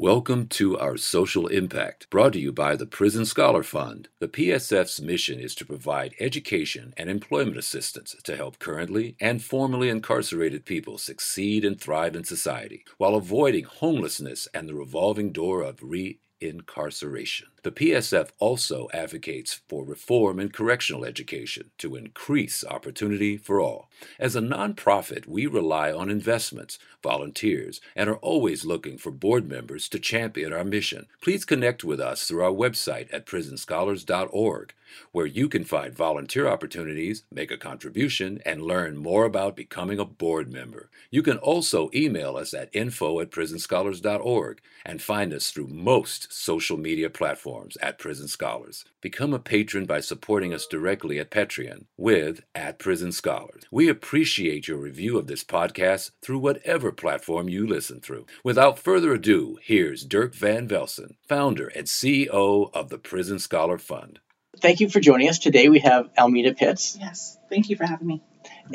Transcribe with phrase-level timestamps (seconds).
[0.00, 4.08] Welcome to our social impact, brought to you by the Prison Scholar Fund.
[4.20, 9.88] The PSF's mission is to provide education and employment assistance to help currently and formerly
[9.88, 15.82] incarcerated people succeed and thrive in society while avoiding homelessness and the revolving door of
[15.82, 17.48] re incarceration.
[17.64, 23.90] The PSF also advocates for reform in correctional education to increase opportunity for all.
[24.18, 29.88] As a nonprofit, we rely on investments, volunteers, and are always looking for board members
[29.88, 31.06] to champion our mission.
[31.20, 34.72] Please connect with us through our website at prisonscholars.org,
[35.10, 40.04] where you can find volunteer opportunities, make a contribution, and learn more about becoming a
[40.04, 40.90] board member.
[41.10, 46.76] You can also email us at info at prisonscholars.org and find us through most social
[46.76, 47.47] media platforms
[47.80, 48.84] at Prison Scholars.
[49.00, 53.64] Become a patron by supporting us directly at Patreon with at Prison Scholars.
[53.70, 58.26] We appreciate your review of this podcast through whatever platform you listen through.
[58.44, 64.20] Without further ado, here's Dirk Van Velzen, founder and CEO of the Prison Scholar Fund.
[64.60, 65.68] Thank you for joining us today.
[65.68, 66.96] We have Almetta Pitts.
[67.00, 68.22] Yes, thank you for having me.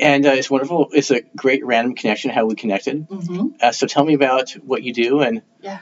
[0.00, 0.88] And uh, it's wonderful.
[0.92, 3.08] It's a great random connection how we connected.
[3.08, 3.46] Mm-hmm.
[3.60, 5.80] Uh, so tell me about what you do, and Yeah.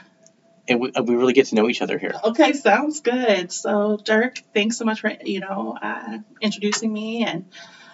[0.67, 2.13] And we, uh, we really get to know each other here.
[2.23, 3.51] Okay, sounds good.
[3.51, 7.45] So, Dirk, thanks so much for you know uh, introducing me, and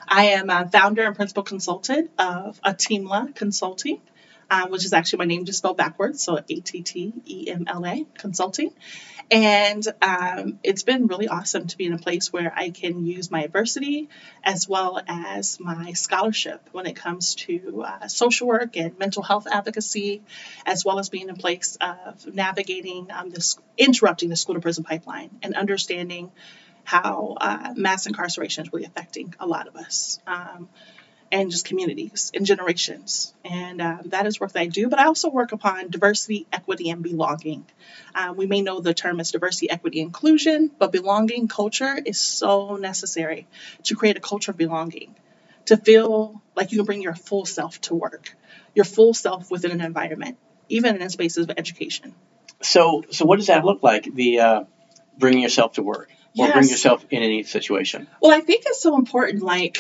[0.07, 4.01] I am a founder and principal consultant of Attemla Consulting,
[4.49, 7.65] uh, which is actually my name just spelled backwards, so A T T E M
[7.67, 8.71] L A Consulting.
[9.31, 13.29] And um, it's been really awesome to be in a place where I can use
[13.29, 14.09] my adversity
[14.43, 19.45] as well as my scholarship when it comes to uh, social work and mental health
[19.51, 20.23] advocacy,
[20.65, 24.61] as well as being in a place of navigating um, this, interrupting the school to
[24.61, 26.31] prison pipeline and understanding
[26.83, 30.19] how uh, mass incarceration is really affecting a lot of us.
[30.25, 30.69] Um,
[31.31, 33.33] and just communities and generations.
[33.45, 34.89] And um, that is work that I do.
[34.89, 37.65] But I also work upon diversity, equity, and belonging.
[38.15, 42.77] Um, we may know the term as diversity, equity, inclusion, but belonging culture is so
[42.77, 43.47] necessary
[43.83, 45.15] to create a culture of belonging,
[45.65, 48.35] to feel like you can bring your full self to work,
[48.73, 50.37] your full self within an environment,
[50.67, 52.15] even in spaces of education.
[52.61, 54.13] So so what does that look like?
[54.13, 54.63] The uh,
[55.17, 58.07] bringing yourself to work, or bring yourself in any situation.
[58.21, 59.77] Well, I think it's so important, like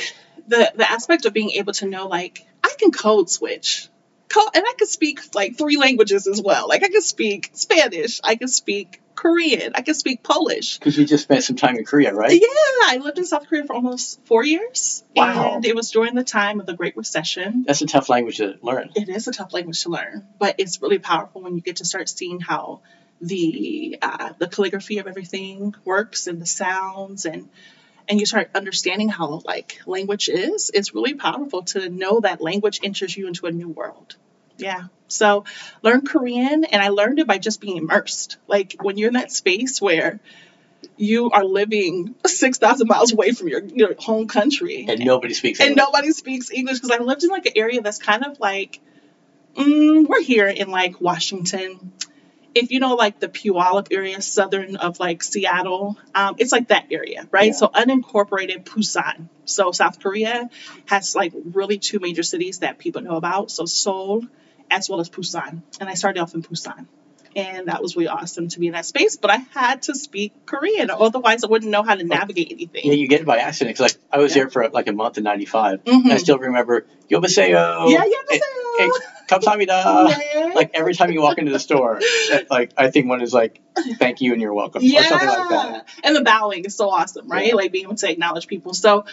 [0.49, 3.89] the the aspect of being able to know, like I can code switch,
[4.27, 6.67] code, and I can speak like three languages as well.
[6.67, 10.79] Like I can speak Spanish, I can speak Korean, I can speak Polish.
[10.79, 12.31] Because you just spent some time in Korea, right?
[12.31, 12.47] Yeah,
[12.85, 15.55] I lived in South Korea for almost four years, Wow.
[15.55, 17.63] and it was during the time of the Great Recession.
[17.67, 18.91] That's a tough language to learn.
[18.95, 21.85] It is a tough language to learn, but it's really powerful when you get to
[21.85, 22.81] start seeing how
[23.21, 27.49] the uh, the calligraphy of everything works and the sounds and
[28.09, 30.71] and you start understanding how like language is.
[30.73, 34.15] It's really powerful to know that language enters you into a new world.
[34.57, 34.85] Yeah.
[35.07, 35.45] So
[35.81, 38.37] learn Korean, and I learned it by just being immersed.
[38.47, 40.19] Like when you're in that space where
[40.97, 45.59] you are living six thousand miles away from your your home country, And nobody speaks.
[45.59, 45.85] and English.
[45.85, 48.79] nobody speaks English because I lived in like an area that's kind of like
[49.55, 51.91] mm, we're here in like Washington.
[52.55, 56.87] If you know like the Puyallup area, southern of like Seattle, um, it's like that
[56.91, 57.47] area, right?
[57.47, 57.53] Yeah.
[57.53, 59.29] So unincorporated Busan.
[59.45, 60.49] So South Korea
[60.87, 63.51] has like really two major cities that people know about.
[63.51, 64.25] So Seoul
[64.71, 65.61] as well as Busan.
[65.79, 66.87] And I started off in Busan.
[67.35, 70.45] And that was really awesome to be in that space, but I had to speak
[70.45, 72.07] Korean, otherwise I wouldn't know how to oh.
[72.07, 72.81] navigate anything.
[72.85, 73.77] Yeah, you get it by accident.
[73.77, 74.43] 'cause, like I was Yeah.
[74.43, 76.11] there for like a month in '95, and mm-hmm.
[76.11, 77.91] I still remember Yobaseo.
[77.91, 78.39] yeah, yeah,
[78.79, 78.87] Hey, yeah.
[80.33, 80.53] Yeah.
[80.55, 82.01] Like every time you walk into the store,
[82.49, 83.61] like I think one is like,
[83.99, 85.85] "Thank you and you're welcome," or something like that.
[86.03, 87.47] And the bowing is so awesome, right?
[87.47, 87.55] Yeah.
[87.55, 88.73] Like being able to acknowledge people.
[88.73, 89.05] So,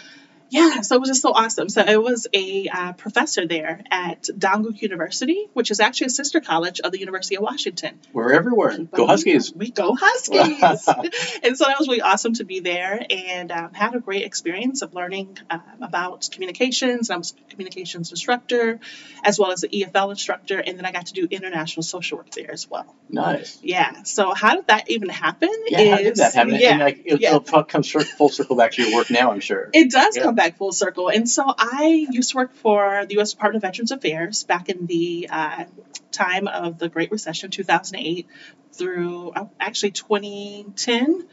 [0.49, 1.69] yeah, so it was just so awesome.
[1.69, 6.39] So it was a uh, professor there at Dongguk University, which is actually a sister
[6.39, 7.99] college of the University of Washington.
[8.13, 8.77] We're everywhere.
[8.77, 9.53] Go Huskies.
[9.53, 10.87] We go Huskies.
[11.43, 14.81] and so that was really awesome to be there and um, had a great experience
[14.81, 17.09] of learning um, about communications.
[17.09, 18.79] I was a communications instructor
[19.23, 20.59] as well as an EFL instructor.
[20.59, 22.95] And then I got to do international social work there as well.
[23.09, 23.59] Nice.
[23.61, 24.03] Yeah.
[24.03, 25.49] So how did that even happen?
[25.67, 26.55] Yeah, how did that happen?
[26.55, 26.71] Yeah.
[26.71, 27.35] And like it'll, yeah.
[27.35, 29.69] it'll come full circle back to your work now, I'm sure.
[29.73, 30.23] It does Yeah.
[30.23, 31.09] come back full circle.
[31.09, 33.31] And so I used to work for the U.S.
[33.31, 35.65] Department of Veterans Affairs back in the uh,
[36.11, 38.27] time of the Great Recession, 2008
[38.71, 41.27] through uh, actually 2010,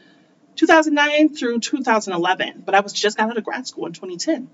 [0.55, 2.63] 2009 through 2011.
[2.65, 4.49] But I was just out of grad school in 2010.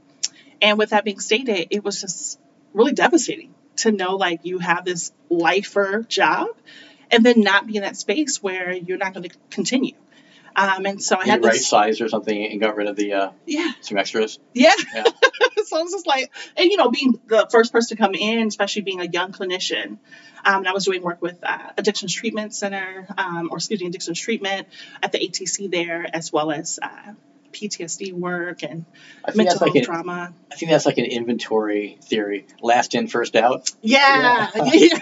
[0.62, 2.40] And with that being stated, it was just
[2.74, 6.50] really devastating to know like you have this lifer job
[7.10, 9.96] and then not be in that space where you're not going to continue.
[10.56, 12.96] Um, and so I You had right this, size or something and got rid of
[12.96, 14.40] the uh, yeah, some extras.
[14.54, 14.74] yeah.
[14.94, 15.04] Yeah.
[15.66, 18.48] so I was just like, and you know, being the first person to come in,
[18.48, 19.98] especially being a young clinician,
[20.44, 23.88] um, and I was doing work with uh, Addictions Treatment Center, um, or excuse me,
[23.88, 24.68] Addictions Treatment
[25.02, 27.14] at the ATC there, as well as uh,
[27.52, 28.86] PTSD work and
[29.36, 30.34] mental like health an, trauma.
[30.52, 32.48] I think that's like an inventory theory.
[32.62, 33.72] Last in, first out.
[33.82, 35.00] Yeah, Yeah.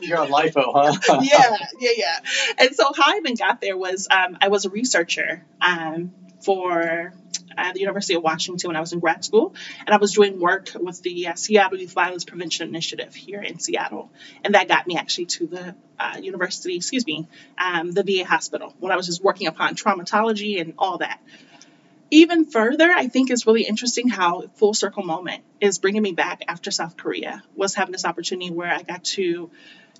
[0.00, 1.20] You're on LIFO, huh?
[1.22, 2.20] yeah, yeah, yeah.
[2.58, 7.12] And so how I even got there was um, I was a researcher um, for
[7.56, 9.54] uh, the University of Washington when I was in grad school,
[9.86, 13.58] and I was doing work with the uh, Seattle Youth Violence Prevention Initiative here in
[13.58, 14.10] Seattle,
[14.44, 17.28] and that got me actually to the uh, university, excuse me,
[17.58, 21.20] um, the VA hospital when I was just working upon traumatology and all that.
[22.10, 26.42] Even further, I think is really interesting how full circle moment is bringing me back
[26.48, 29.50] after South Korea was having this opportunity where I got to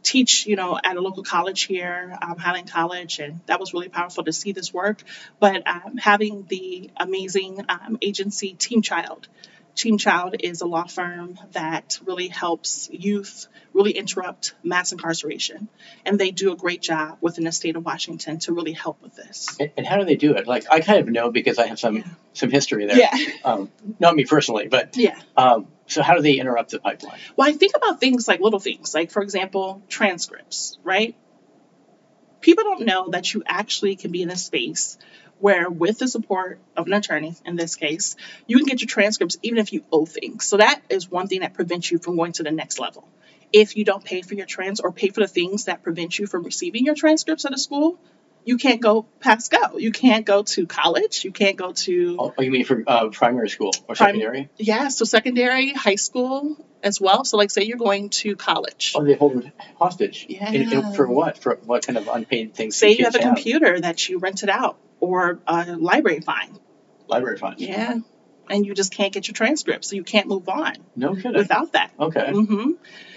[0.02, 3.88] teach, you know, at a local college here, um, Highline College, and that was really
[3.88, 5.02] powerful to see this work.
[5.38, 9.28] But um, having the amazing um, agency Team Child.
[9.74, 15.68] Team Child is a law firm that really helps youth really interrupt mass incarceration.
[16.04, 19.14] And they do a great job within the state of Washington to really help with
[19.14, 19.56] this.
[19.60, 20.46] And, and how do they do it?
[20.46, 22.04] Like I kind of know because I have some Yeah.
[22.32, 22.96] some history there.
[22.96, 25.18] Yeah, Um, not me personally, but yeah.
[25.36, 27.18] um, so how do they interrupt the pipeline?
[27.36, 31.16] Well, I think about things like little things, like, for example, transcripts, right?
[32.40, 34.96] People don't know that you actually can be in a space
[35.40, 38.16] where, with the support of an attorney, in this case,
[38.46, 40.46] you can get your transcripts even if you owe things.
[40.46, 43.08] So, that is one thing that prevents you from going to the next level.
[43.52, 46.26] If you don't pay for your trans or pay for the things that prevent you
[46.26, 47.98] from receiving your transcripts at a school,
[48.44, 49.76] you can't go past go.
[49.76, 51.24] You can't go to college.
[51.24, 54.48] You can't go to Oh, you mean for uh, primary school or Prim- secondary?
[54.56, 57.24] yeah, so secondary, high school as well.
[57.24, 58.94] So like say you're going to college.
[58.96, 60.26] Oh, they hold it hostage.
[60.28, 60.92] Yeah.
[60.92, 61.36] For what?
[61.38, 62.76] For what kind of unpaid things?
[62.76, 66.58] Say you have a kids computer that you rented out or a library fine.
[67.08, 67.56] Library fine.
[67.58, 67.96] Yeah.
[68.48, 71.34] And you just can't get your transcript, so you can't move on No kidding.
[71.34, 71.92] without that.
[72.00, 72.32] okay.
[72.32, 72.72] Mm-hmm.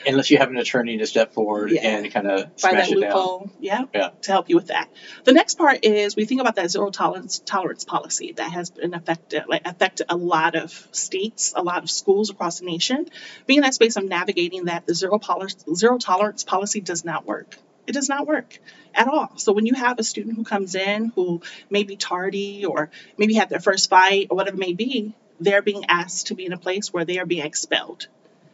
[0.06, 1.82] Unless you have an attorney to step forward Yeah.
[1.88, 3.10] and kind of smash that it down.
[3.10, 4.10] loophole, yeah, Yeah.
[4.22, 4.90] to help you with that.
[5.24, 8.94] The next part is we think about that zero tolerance tolerance policy that has been
[8.94, 13.08] affected, like affected a lot of states, a lot of schools across the nation.
[13.48, 17.26] Being in that space I'm navigating that, the zero pol- zero tolerance policy does not
[17.26, 17.58] work.
[17.86, 18.60] It does not work
[18.94, 19.38] at all.
[19.38, 23.34] So when you have a student who comes in who may be tardy or maybe
[23.34, 26.54] had their first fight or whatever it may be, they're being asked to be in
[26.54, 28.08] a place where they are being expelled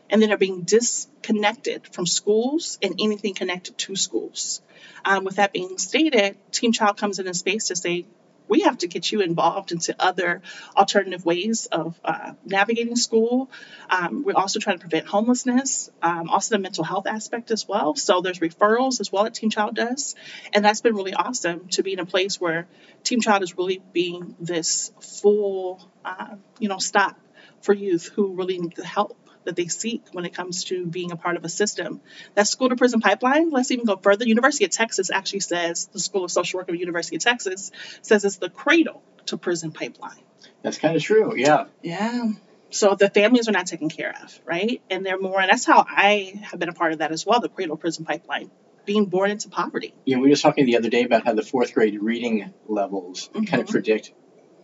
[0.09, 4.61] and then are being disconnected from schools and anything connected to schools.
[5.05, 8.05] Um, with that being stated, Team Child comes in a space to say,
[8.49, 10.41] we have to get you involved into other
[10.75, 13.49] alternative ways of uh, navigating school.
[13.89, 17.95] Um, we're also trying to prevent homelessness, um, also the mental health aspect as well.
[17.95, 20.15] So there's referrals as well that Team Child does,
[20.51, 22.67] and that's been really awesome to be in a place where
[23.03, 27.17] Team Child is really being this full, uh, you know, stop
[27.61, 31.11] for youth who really need the help that they seek when it comes to being
[31.11, 32.01] a part of a system.
[32.35, 34.25] That school to prison pipeline, let's even go further.
[34.25, 37.71] University of Texas actually says, the School of Social Work of University of Texas
[38.01, 40.23] says it's the cradle to prison pipeline.
[40.61, 41.35] That's kind of true.
[41.37, 41.65] Yeah.
[41.81, 42.31] Yeah.
[42.71, 44.81] So the families are not taken care of, right?
[44.89, 47.39] And they're more, and that's how I have been a part of that as well,
[47.39, 48.51] the cradle prison pipeline,
[48.85, 49.93] being born into poverty.
[50.05, 53.29] Know, we were just talking the other day about how the fourth grade reading levels
[53.33, 53.71] kind of Mhm.
[53.71, 54.13] predict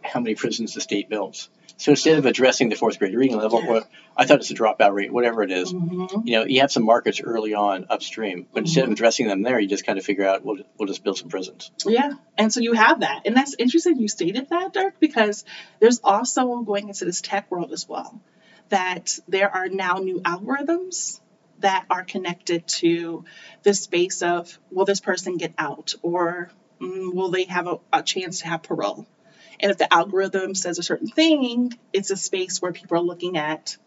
[0.04, 1.50] how many prisons the state builds.
[1.77, 4.94] So instead of addressing the fourth grade reading level, what I thought it's a dropout
[4.94, 6.25] rate, whatever it is, Mhm.
[6.25, 9.60] you know, you have some markets early on upstream, but instead of addressing them there,
[9.60, 11.72] you just kind of figure out we'll, we'll just build some prisons.
[11.86, 14.00] Yeah, and so you have that, and that's interesting.
[14.00, 15.44] You stated that, Dirk, because
[15.82, 18.22] there's also going into this tech world as well
[18.70, 21.20] that there are now new algorithms
[21.60, 23.25] that are connected to
[23.63, 26.50] the space of will this person get out or
[26.82, 29.05] mm, will they have a, a chance to have parole?
[29.59, 33.38] And if the algorithm says a certain thing, it's a space where people are looking
[33.38, 33.77] at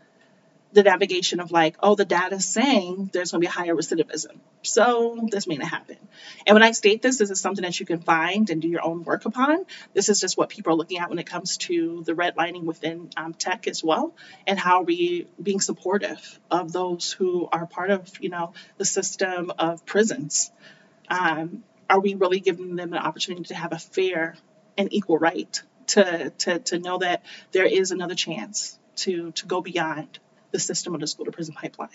[0.73, 4.39] the navigation of like, oh, the data is saying there's going to be higher recidivism.
[4.63, 5.97] So this may not happen.
[6.47, 8.85] And when I state this, this is something that you can find and do your
[8.85, 9.65] own work upon.
[9.95, 13.09] This is just what people are looking at when it comes to the redlining within
[13.17, 14.15] um, tech as well,
[14.47, 18.85] and how are we being supportive of those who are part of, you know, the
[18.85, 20.51] system of prisons.
[21.09, 24.37] Um, are we really giving them an opportunity to have a fair
[24.79, 29.61] and equal right to, to, to know that there is another chance to, to go
[29.61, 30.19] beyond
[30.53, 31.91] the system of the school to prison pipeline?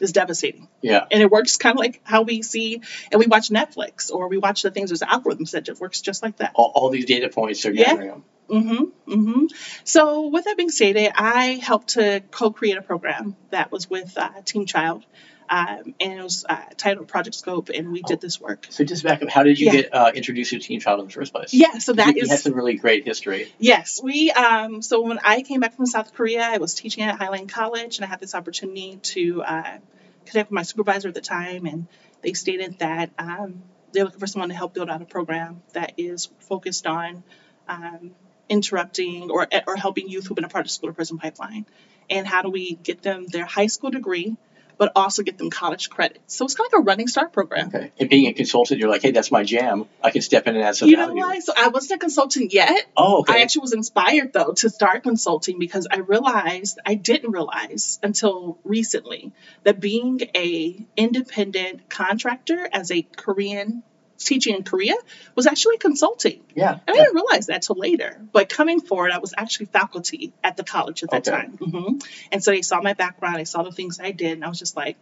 [0.00, 1.04] It's devastating Yeah.
[1.10, 2.80] and it works kind of like how we see
[3.12, 6.22] and we watch Netflix or we watch the things there's algorithms that just works just
[6.22, 6.52] like that.
[6.54, 7.84] All, all these data points are Yeah.
[7.84, 8.24] gathering them.
[8.50, 9.12] Mm-hmm.
[9.12, 9.44] Mm-hmm.
[9.84, 14.30] So with that being stated, I helped to co-create a program that was with uh,
[14.44, 15.04] Team Child
[15.48, 18.08] Um, and it was uh, titled Project Scope, and we Oh.
[18.08, 18.66] did this work.
[18.70, 19.72] So just back up, how did you Yeah.
[19.72, 21.52] get uh, introduced to Team Child in the first place?
[21.52, 23.52] Yeah, so that you, is you had some really great history.
[23.58, 24.30] Yes, we.
[24.30, 27.98] Um, so when I came back from South Korea, I was teaching at Highline College,
[27.98, 29.78] and I had this opportunity to uh,
[30.26, 31.86] connect with my supervisor at the time, and
[32.22, 35.92] they stated that um, they're looking for someone to help build out a program that
[35.98, 37.22] is focused on
[37.68, 38.12] um,
[38.48, 41.66] interrupting or or helping youth who've been a part of the school to prison pipeline,
[42.08, 44.36] and how do we get them their high school degree,
[44.82, 46.34] but also get them college credits.
[46.34, 47.68] So it's kind of like a running start program.
[47.68, 47.92] Okay.
[48.00, 49.84] And being a consultant, you're like, hey, that's my jam.
[50.02, 51.20] I can step in and add some You know value.
[51.20, 51.38] why?
[51.38, 53.34] So I wasn't a consultant yet, Oh, okay.
[53.34, 58.58] I actually was inspired though to start consulting because I realized I didn't realize until
[58.64, 59.30] recently
[59.62, 63.84] that being a independent contractor as a Korean
[64.24, 64.94] teaching in Korea
[65.34, 66.42] was actually consulting.
[66.54, 66.72] yeah.
[66.72, 68.20] And I didn't realize that till later.
[68.32, 71.36] But coming forward, I was actually faculty at the college at that Okay.
[71.36, 71.50] time.
[71.58, 71.98] hmm
[72.30, 74.58] And so they saw my background, they saw the things I did, and I was
[74.58, 74.96] just like,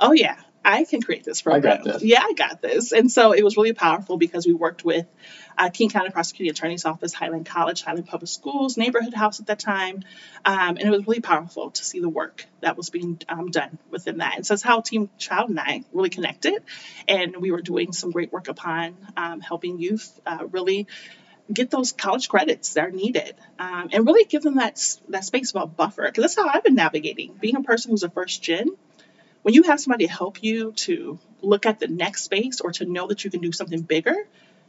[0.00, 1.76] oh yeah, I can create this I program.
[1.76, 2.02] got this.
[2.02, 2.92] Yeah, I got this.
[2.92, 5.06] And so it was really powerful because we worked with
[5.58, 9.58] uh, King County Prosecuting Attorney's Office, Highline College, Highline Public Schools, Neighborhood House at that
[9.58, 10.02] time.
[10.44, 13.78] Um, and it was really powerful to see the work that was being um, done
[13.90, 14.36] within that.
[14.36, 16.62] And so that's how Team Child and I really connected.
[17.08, 20.86] And we were doing some great work upon um, helping youth uh, really
[21.52, 25.54] get those college credits that are needed um, and really give them that, that space
[25.54, 26.04] of a buffer.
[26.06, 27.34] Because that's how I've been navigating.
[27.40, 28.68] Being a person who's a first gen,
[29.42, 33.08] when you have somebody help you to look at the next space or to know
[33.08, 34.14] that you can do something bigger,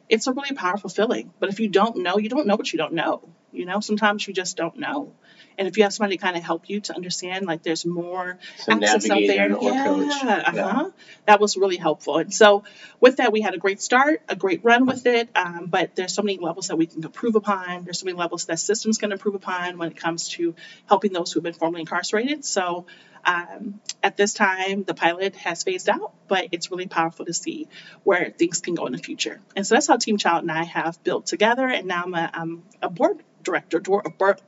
[0.09, 1.31] it's a really powerful feeling.
[1.39, 3.21] But if you don't know, you don't know what you don't know.
[3.51, 5.13] You know, sometimes you just don't know.
[5.57, 8.39] And if you have somebody to kind of help you to understand, like there's more
[8.57, 10.23] So access out there, or yeah, coach.
[10.23, 10.89] uh-huh.
[11.27, 12.17] that was really helpful.
[12.17, 12.63] And so,
[12.99, 15.29] with that, we had a great start, a great run with it.
[15.35, 17.83] Um, but there's so many levels that we can improve upon.
[17.83, 20.55] There's so many levels that systems can improve upon when it comes to
[20.87, 22.43] helping those who have been formerly incarcerated.
[22.45, 22.87] So,
[23.25, 27.67] um, at this time, the pilot has phased out, but it's really powerful to see
[28.03, 29.39] where things can go in the future.
[29.55, 31.65] And so that's how Team Child and I have built together.
[31.67, 34.41] And now I'm a, I'm a board director, dor- board,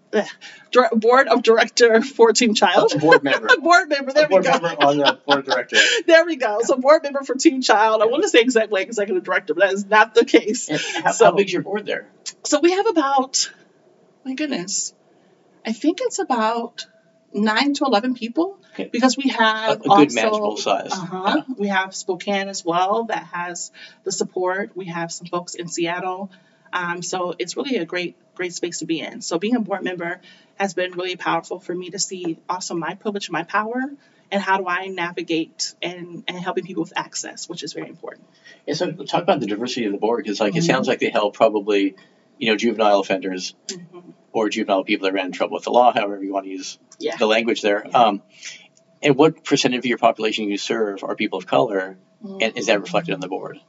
[0.94, 2.94] board of director for Team Child.
[2.96, 3.48] A board member.
[3.58, 4.14] A board member.
[4.14, 4.60] There a board we go.
[4.60, 5.82] member on the board of directors.
[6.08, 6.60] There we go.
[6.64, 8.02] So board member for Team Child.
[8.02, 10.70] I want to say exactly executive director, but that is not the case.
[10.70, 12.08] And how, So- how big's your board there?
[12.44, 13.52] So we have about,
[14.24, 14.94] my goodness,
[15.66, 16.86] I think it's about
[17.34, 18.90] nine to eleven people Okay.
[18.92, 20.92] because we A, a have good also, manageable size.
[20.92, 21.42] Uh-huh.
[21.58, 23.72] We have Spokane as well that has
[24.04, 24.76] the support.
[24.76, 26.30] We have some folks in Seattle.
[26.74, 29.22] Um, so it's really a great, great space to be in.
[29.22, 30.20] So being a board member
[30.56, 33.82] has been really powerful for me to see also my privilege, my power,
[34.30, 38.28] and how do I navigate and, and helping people with access, which is very important.
[38.68, 40.68] Yeah, so talk about the diversity of the board because, like, it Mhm.
[40.68, 41.96] sounds like they help probably,
[42.38, 44.14] you know, juvenile offenders Mhm.
[44.34, 46.78] or juvenile people that ran in trouble with the law, however you want to use
[47.00, 47.16] Yeah.
[47.18, 47.86] the language there.
[47.96, 48.22] Um,
[49.06, 52.82] and what percentage of your population you serve are people of color, and is that
[52.82, 53.60] reflected on the board?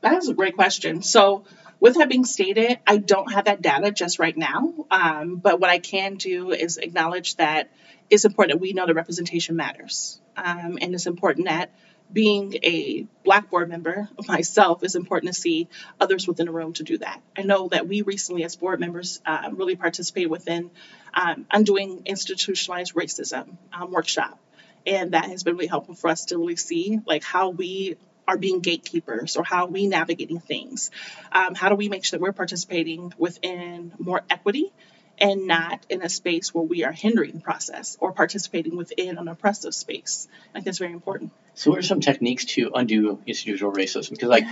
[0.00, 1.02] That is a great question.
[1.02, 1.44] So,
[1.78, 4.74] with that being stated, I don't have that data just right now.
[4.90, 7.70] Um, but what I can do is acknowledge that
[8.10, 10.20] it's important that we know that representation matters.
[10.36, 11.70] Um, and it's important that
[12.12, 15.68] being a black board member myself is important to see
[16.00, 17.20] others within the room to do that.
[17.36, 20.70] I know that we recently, as board members, uh, really participated within
[21.14, 24.38] um, undoing institutionalized racism um, workshop,
[24.86, 27.96] and that has been really helpful for us to really see like how we
[28.28, 30.90] are being gatekeepers or how we navigating things.
[31.32, 34.72] Um, how do we make sure that we're participating within more equity
[35.18, 39.28] and not in a space where we are hindering the process or participating within an
[39.28, 40.28] oppressive space?
[40.50, 41.30] I think that's very important.
[41.54, 44.10] So, what are some techniques to undo institutional racism?
[44.10, 44.44] Because, like,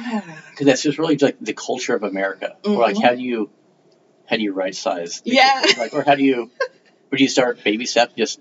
[0.51, 2.57] because that's just really like the culture of America.
[2.65, 3.03] Or like, Mhm.
[3.03, 3.51] how do you,
[4.27, 5.21] how do you right size?
[5.25, 5.61] Yeah.
[5.61, 5.81] culture?
[5.81, 6.51] Like, or how do you,
[7.13, 8.41] or do you start baby steps, just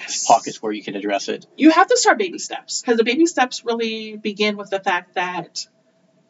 [0.00, 0.26] Yes.
[0.26, 1.46] pockets where you can address it?
[1.56, 5.14] you have to start baby steps because the baby steps really begin with the fact
[5.14, 5.66] that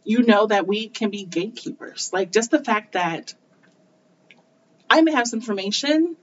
[0.05, 2.11] you know that we can be gatekeepers.
[2.13, 3.35] Like just the fact that
[4.89, 6.17] I may have some information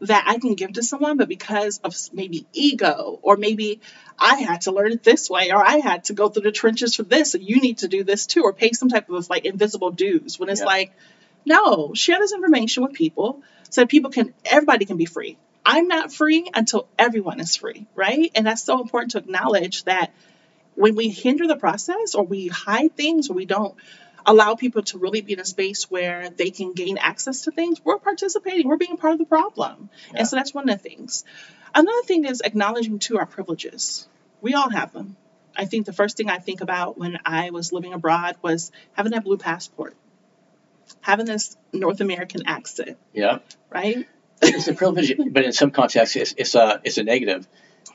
[0.00, 3.80] that I can give to someone, but because of maybe ego, or maybe
[4.18, 6.94] I had to learn it this way, or I had to go through the trenches
[6.94, 9.44] for this, and you need to do this too, or pay some type of like
[9.44, 10.38] invisible dues.
[10.38, 10.66] When it's Yeah.
[10.66, 10.92] like,
[11.44, 15.36] no, share this information with people so that people can, everybody can be free.
[15.64, 18.30] I'm not free until everyone is free, right?
[18.34, 20.12] And that's so important to acknowledge that
[20.74, 23.74] when we hinder the process or we hide things or we don't
[24.26, 27.84] allow people to really be in a space where they can gain access to things,
[27.84, 29.90] we're participating, we're being part of the problem.
[30.12, 30.20] Yeah.
[30.20, 31.24] And so that's one of the things.
[31.74, 34.08] Another thing is acknowledging too our privileges.
[34.40, 35.16] We all have them.
[35.56, 39.12] I think the first thing I think about when I was living abroad was having
[39.12, 39.94] that blue passport,
[41.00, 43.38] having this North American accent, Yeah.
[43.68, 44.06] right?
[44.42, 47.46] It's a privilege, but in some contexts, it's, it's a it's a negative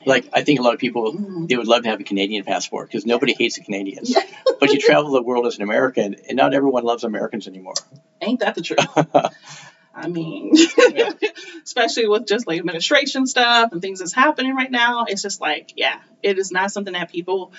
[0.04, 1.48] Like I think a lot of people Mhm.
[1.48, 4.10] they would love to have a Canadian passport because nobody hates the Canadians.
[4.10, 4.22] Yeah.
[4.60, 7.74] but you travel the world as an American, and not everyone loves Americans anymore.
[8.20, 8.86] Ain't that the truth?
[9.98, 10.52] I mean,
[11.64, 15.72] especially with just like administration stuff and things that's happening right now, it's just like,
[15.76, 17.52] yeah, it is not something that people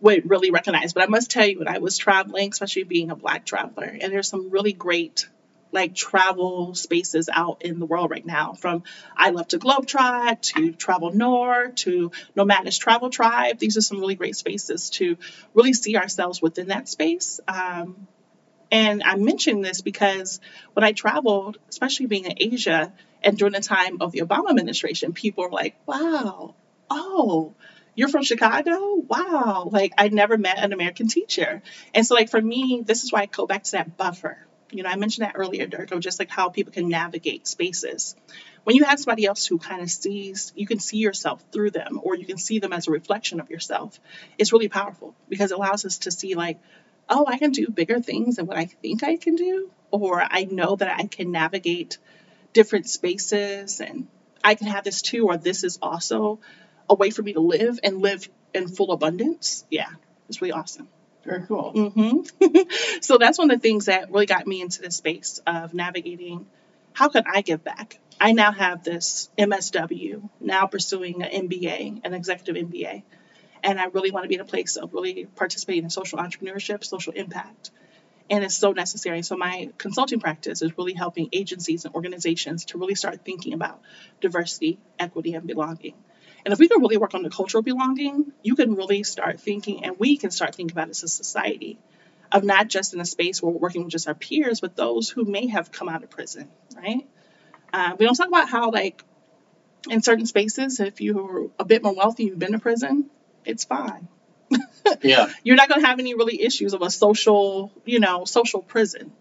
[0.00, 0.92] would really recognize.
[0.92, 4.12] But I must tell you, when I was traveling, especially being a black traveler, and
[4.12, 5.28] there's some really great
[5.74, 8.84] like travel spaces out in the world right now from
[9.16, 13.58] I Love to Globetrot to Travel Noire to Nomadness Travel Tribe.
[13.58, 15.18] These are some really great spaces to
[15.52, 17.40] really see ourselves within that space.
[17.48, 18.06] Um,
[18.70, 20.40] and I mention this because
[20.72, 25.12] when I traveled, especially being in Asia and during the time of the Obama administration,
[25.12, 26.54] people were like, wow,
[26.88, 27.54] oh,
[27.96, 28.94] you're from Chicago?
[28.94, 29.68] Wow.
[29.70, 31.62] Like, I never met an American teacher.
[31.94, 34.38] And so, like, for me, this is why I go back to that buffer.
[34.74, 38.16] You know, I mentioned that earlier, Dirk, of just like how people can navigate spaces.
[38.64, 42.00] When you have somebody else who kind of sees, you can see yourself through them,
[42.02, 44.00] or you can see them as a reflection of yourself,
[44.36, 46.58] it's really powerful because it allows us to see, like,
[47.08, 50.44] oh, I can do bigger things than what I think I can do, or I
[50.44, 51.98] know that I can navigate
[52.52, 54.08] different spaces and
[54.42, 56.40] I can have this too, or this is also
[56.90, 59.64] a way for me to live and live in full abundance.
[59.70, 59.90] Yeah,
[60.28, 60.88] it's really awesome.
[61.24, 61.72] Very cool.
[61.72, 62.20] hmm
[63.00, 66.46] so that's one of the things that really got me into the space of navigating
[66.94, 67.98] how could I give back?
[68.20, 73.02] I now have this MSW, now pursuing an MBA, an executive MBA.
[73.64, 76.84] And I really want to be in a place of really participating in social entrepreneurship,
[76.84, 77.70] social impact.
[78.30, 79.22] And it's so necessary.
[79.22, 83.80] So my consulting practice is really helping agencies and organizations to really start thinking about
[84.20, 85.94] diversity, equity, and belonging.
[86.44, 89.84] And if we can really work on the cultural belonging, you can really start thinking,
[89.84, 91.78] and we can start thinking about it as a society
[92.30, 95.08] of not just in a space where we're working with just our peers, but those
[95.08, 97.06] who may have come out of prison, right?
[97.72, 99.02] Uh, we don't talk about how, like,
[99.88, 103.10] in certain spaces, if you're a bit more wealthy, you've been to prison,
[103.44, 104.08] it's fine.
[105.02, 105.30] Yeah.
[105.42, 109.12] You're not going to have any really issues of a social, you know, social prison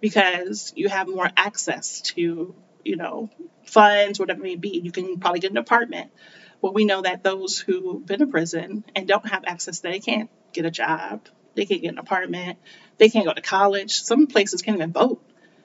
[0.00, 3.28] because you have more access to, you know,
[3.64, 4.80] funds, whatever it may be.
[4.82, 6.10] You can probably get an apartment.
[6.62, 10.30] But we know that those who've been to prison and don't have access, they can't
[10.52, 12.58] get a job, they can't get an apartment,
[12.98, 14.00] they can't go to college.
[14.00, 15.20] Some places can't even vote.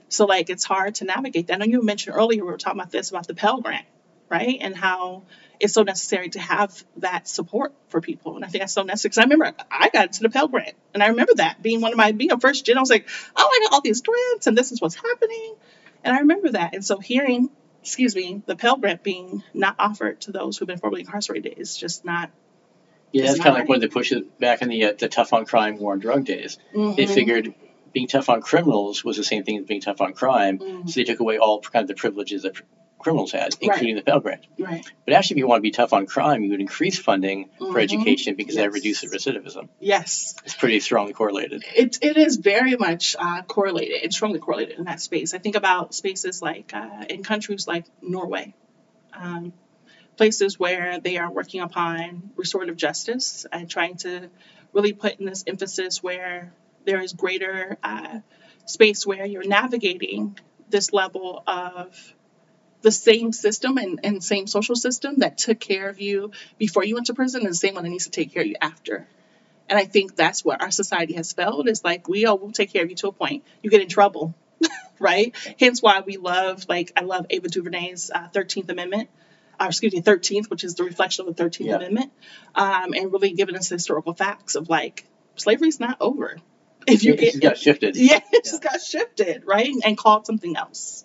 [0.10, 1.54] So like it's hard to navigate that.
[1.56, 3.86] I know you mentioned earlier we were talking about this about the Pell Grant,
[4.30, 4.58] right?
[4.60, 5.24] And how
[5.60, 8.36] it's so necessary to have that support for people.
[8.36, 10.76] And I think that's so necessary because I remember I got into the Pell Grant,
[10.94, 12.78] and I remember that being one of my being a first gen.
[12.78, 15.56] I was like, oh, I got all these grants, and this is what's happening,
[16.04, 16.74] and I remember that.
[16.74, 17.50] And so hearing,
[17.82, 21.76] excuse me, the Pell Grant being not offered to those who've been formerly incarcerated is
[21.76, 22.30] just not.
[23.12, 25.08] Yeah, It's that's kind of like when they the pushes back in the uh, the
[25.08, 26.58] tough on crime war on drug days.
[26.74, 27.10] They Mhm.
[27.14, 27.54] figured
[27.94, 30.90] being tough on criminals was the same thing as being tough on crime, Mhm.
[30.90, 32.56] so they took away all kind of the privileges that
[33.00, 34.46] criminals had, including the Pell Grant.
[34.58, 34.84] Right.
[35.06, 37.66] But actually, if you want to be tough on crime, you would increase funding for
[37.76, 37.84] Mhm.
[37.84, 39.70] education because that reduces recidivism.
[39.80, 40.36] Yes.
[40.46, 41.64] It's pretty strongly correlated.
[41.76, 45.34] it, it is very much uh, correlated and strongly correlated in that space.
[45.34, 48.54] I think about spaces like uh, in countries like Norway,
[49.14, 49.54] um,
[50.18, 54.30] places where they are working upon restorative justice and trying to
[54.74, 56.52] really put in this emphasis where
[56.86, 58.20] there is greater uh,
[58.66, 60.38] space where you're navigating
[60.70, 62.14] this level of
[62.82, 66.96] the same system and, and same social system that took care of you before you
[66.96, 69.08] went to prison is the same one that needs to take care of you after.
[69.70, 72.72] And I think that's what our society has felt is like we all will take
[72.72, 73.44] care of you to a point.
[73.62, 74.34] You get in trouble,
[75.00, 75.36] right?
[75.60, 79.10] Hence why we love, like, I love Ava DuVernay's uh, 13th Amendment,
[79.60, 81.76] or excuse me, 13th, which is the reflection of the 13th Yeah.
[81.76, 82.12] Amendment,
[82.56, 85.04] um, and really giving us historical facts of like
[85.36, 86.38] slavery's not over.
[86.88, 87.96] If you It just get, got shifted.
[87.98, 89.74] yeah, it just got shifted, right?
[89.84, 91.04] And called something else.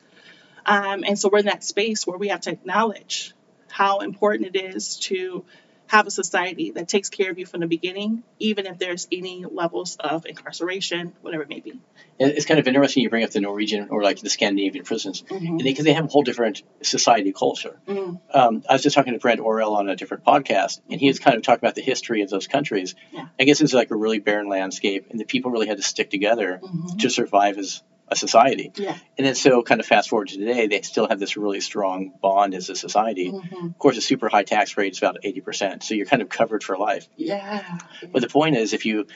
[0.66, 3.34] Um, and so we're in that space where we have to acknowledge
[3.68, 5.44] how important it is to
[5.92, 9.44] have a society that takes care of you from the beginning, even if there's any
[9.44, 11.78] levels of incarceration, whatever it may be.
[12.18, 15.84] It's kind of interesting you bring up the Norwegian or like the Scandinavian prisons because
[15.84, 17.78] they have a whole different society culture.
[17.86, 21.08] Mm, Um, I was just talking to Brent Orrell on a different podcast, and he
[21.08, 22.94] was kind of talking about the history of those countries.
[23.12, 23.26] Yeah.
[23.38, 26.08] I guess it's like a really barren landscape, and the people really had to stick
[26.08, 27.00] together mhm.
[27.00, 28.72] to survive as a society.
[28.76, 28.96] Yeah.
[29.18, 32.12] And then so kind of fast forward to today, they still have this really strong
[32.20, 33.30] bond as a society.
[33.30, 33.70] Mhm.
[33.70, 36.62] Of course, a super high tax rate is about 80%, so you're kind of covered
[36.62, 37.08] for life.
[37.16, 37.78] Yeah.
[38.12, 39.06] But the point is, if you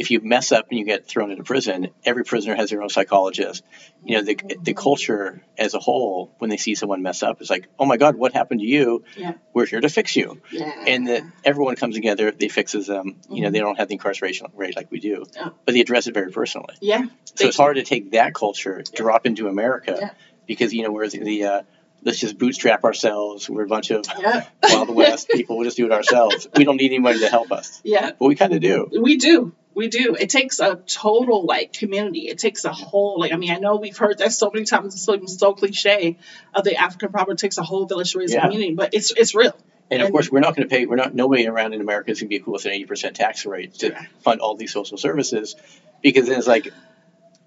[0.00, 2.88] if you mess up and you get thrown into prison, every prisoner has their own
[2.88, 3.62] psychologist.
[4.04, 7.50] You know, the the culture as a whole, when they see someone mess up, is
[7.50, 9.04] like, "Oh my God, what happened to you?
[9.16, 9.34] Yeah.
[9.54, 10.72] We're here to fix you." Yeah.
[10.86, 13.16] And that everyone comes together, they fixes them.
[13.30, 15.52] You know, they don't have the incarceration rate like we do, Oh.
[15.66, 16.74] but they address it very personally.
[16.80, 17.04] yeah.
[17.34, 20.10] So it's hard to take that culture, drop into America, Yeah.
[20.46, 21.62] because you know where the the, uh,
[22.02, 23.48] let's just bootstrap ourselves.
[23.50, 24.46] We're a bunch of Yeah.
[24.64, 25.56] Wild West people.
[25.58, 26.48] We'll just do it ourselves.
[26.56, 27.80] We don't need anybody to help us.
[27.84, 28.12] Yeah.
[28.18, 28.88] But we kind of do.
[29.08, 29.52] We do.
[29.74, 30.16] We do.
[30.18, 32.28] It takes a total like community.
[32.28, 34.94] It takes a whole like I mean I know we've heard that so many times.
[34.94, 36.18] It's so, so cliche
[36.54, 37.34] of the African proverb.
[37.34, 38.40] It takes a whole village to raise Yeah.
[38.40, 39.56] a community, but it's it's real.
[39.90, 40.86] And of And- course, we're not going to pay.
[40.86, 41.14] We're not.
[41.14, 43.74] Nobody around in America is going to be cool with an eighty percent tax rate
[43.74, 44.04] to Yeah.
[44.22, 45.54] fund all these social services,
[46.02, 46.72] because then it's like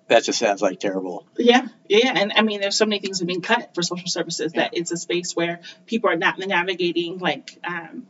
[0.07, 1.25] that just sounds like terrible.
[1.37, 4.07] Yeah, yeah, and I mean, there's so many things that have been cut for social
[4.09, 8.07] services that it's a space where people are not navigating like um,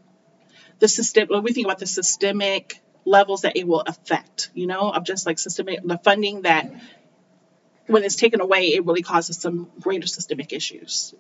[0.79, 1.27] the system.
[1.29, 5.25] When we think about the systemic levels that it will affect, you know, of just
[5.25, 6.71] like systemic the funding that
[7.87, 11.13] when it's taken away, it really causes some greater systemic issues.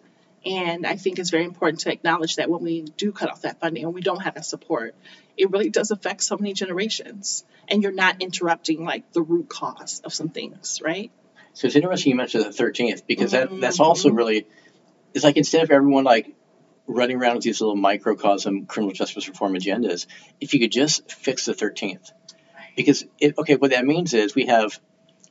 [0.45, 3.59] And I think it's very important to acknowledge that when we do cut off that
[3.59, 4.93] funding and we don't have that support,
[5.37, 7.45] it really does affect so many generations.
[7.67, 11.11] And you're not interrupting like the root cause of some things, right?
[11.53, 14.17] So it's interesting you mentioned the thirteenth because that that's also mm-hmm.
[14.17, 14.47] really.
[15.13, 16.33] It's like instead of everyone like
[16.87, 20.05] running around with these little microcosm criminal justice reform agendas,
[20.41, 22.11] if you could just fix the thirteenth,
[22.75, 24.79] because it, okay, what that means is we have,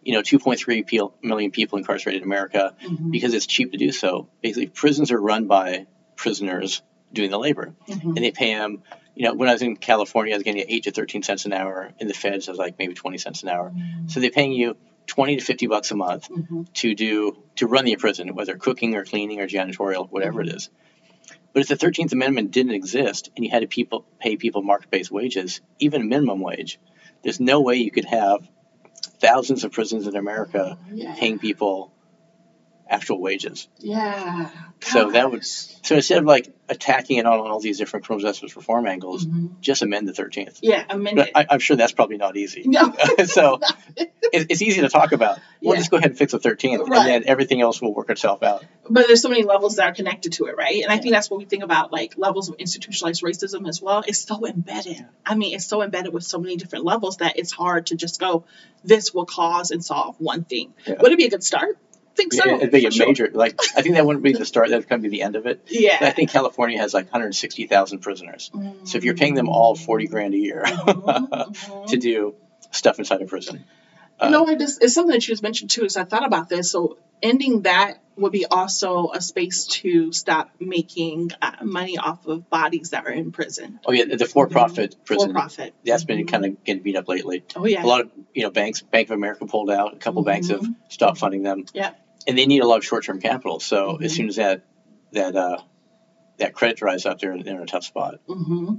[0.03, 0.85] you know, two point three
[1.23, 2.75] million people incarcerated in America.
[2.83, 3.11] Mhm.
[3.11, 4.29] because it's cheap to do so.
[4.43, 5.87] Basically, prisons are run by
[6.17, 8.17] prisoners doing the labor, Mhm.
[8.17, 8.83] and they pay them.
[9.15, 11.53] You know, when I was in California, I was getting eight to thirteen cents an
[11.53, 11.93] hour.
[11.99, 13.73] In the feds, I was like maybe twenty cents an hour.
[14.07, 16.73] So they're paying you twenty to fifty bucks a month Mhm.
[16.75, 20.71] to do to run the prison, whether cooking or cleaning or janitorial, whatever it is.
[21.53, 25.11] But if the Thirteenth Amendment didn't exist and you had to people pay people market-based
[25.11, 26.79] wages, even minimum wage,
[27.23, 28.49] there's no way you could have
[29.21, 31.15] thousands of prisons in America Yeah.
[31.15, 31.93] paying people
[32.93, 33.69] actual wages.
[33.79, 34.51] Yeah.
[34.81, 38.55] So that would- So instead of like attacking it on all these different criminal justice
[38.57, 39.61] reform angles, Mhm.
[39.61, 40.59] just amend the Thirteenth.
[40.63, 41.31] Yeah, a But minute.
[41.35, 42.63] I, I'm sure that's probably not easy.
[42.67, 42.93] no.
[43.25, 43.61] so
[43.97, 45.39] it, it's easy to talk about.
[45.61, 45.81] We'll Yeah.
[45.81, 46.99] just go ahead and fix the 13th, Right.
[46.99, 48.65] and then everything else will work itself out.
[48.91, 50.83] but there's so many levels that are connected to it, right?
[50.83, 54.03] And I think that's what we think about like levels of institutionalized racism as well.
[54.07, 55.05] It's so embedded.
[55.25, 58.19] I mean, it's so embedded with so many different levels that it's hard to just
[58.21, 58.45] go,
[58.85, 60.75] this will cause and solve one thing.
[60.89, 61.79] Would it be a good start?
[62.14, 62.42] Think so.
[62.59, 63.07] Be for a sure.
[63.07, 63.31] major.
[63.33, 64.68] Like I think that wouldn't be the start.
[64.70, 65.62] That'd going to be the end of it.
[65.68, 65.98] Yeah.
[66.01, 68.51] I think California has like 160,000 prisoners.
[68.85, 71.87] So if you're paying them all 40 grand a year Mhm, mhm.
[71.88, 72.35] to do
[72.70, 73.64] stuff inside a prison,
[74.20, 75.85] uh, no, it is, it's something that you just mentioned too.
[75.85, 76.70] Is I thought about this.
[76.70, 82.48] So ending that would be also a space to stop making uh, money off of
[82.51, 85.33] bodies that are in prison, oh yeah, the for-profit for prison.
[85.33, 85.72] profit.
[85.85, 86.29] That's been Mhm.
[86.31, 87.42] kind of getting beat up lately.
[87.57, 87.83] Oh yeah.
[87.83, 89.94] A lot of you know banks, Bank of America pulled out.
[89.94, 90.75] A couple banks have Mhm.
[90.88, 91.64] stopped funding them.
[91.72, 91.92] Yeah.
[92.27, 93.61] And they need a lot of short-term capital.
[93.61, 94.05] So Mhm.
[94.05, 94.63] as soon as that
[95.13, 95.59] that uh,
[96.39, 98.21] that credit dries up, they're, they're in a tough spot.
[98.27, 98.75] hmm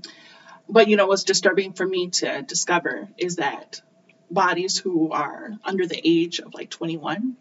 [0.68, 3.82] But you know what's disturbing for me to discover is that
[4.32, 7.36] bodies who are under the age of like 21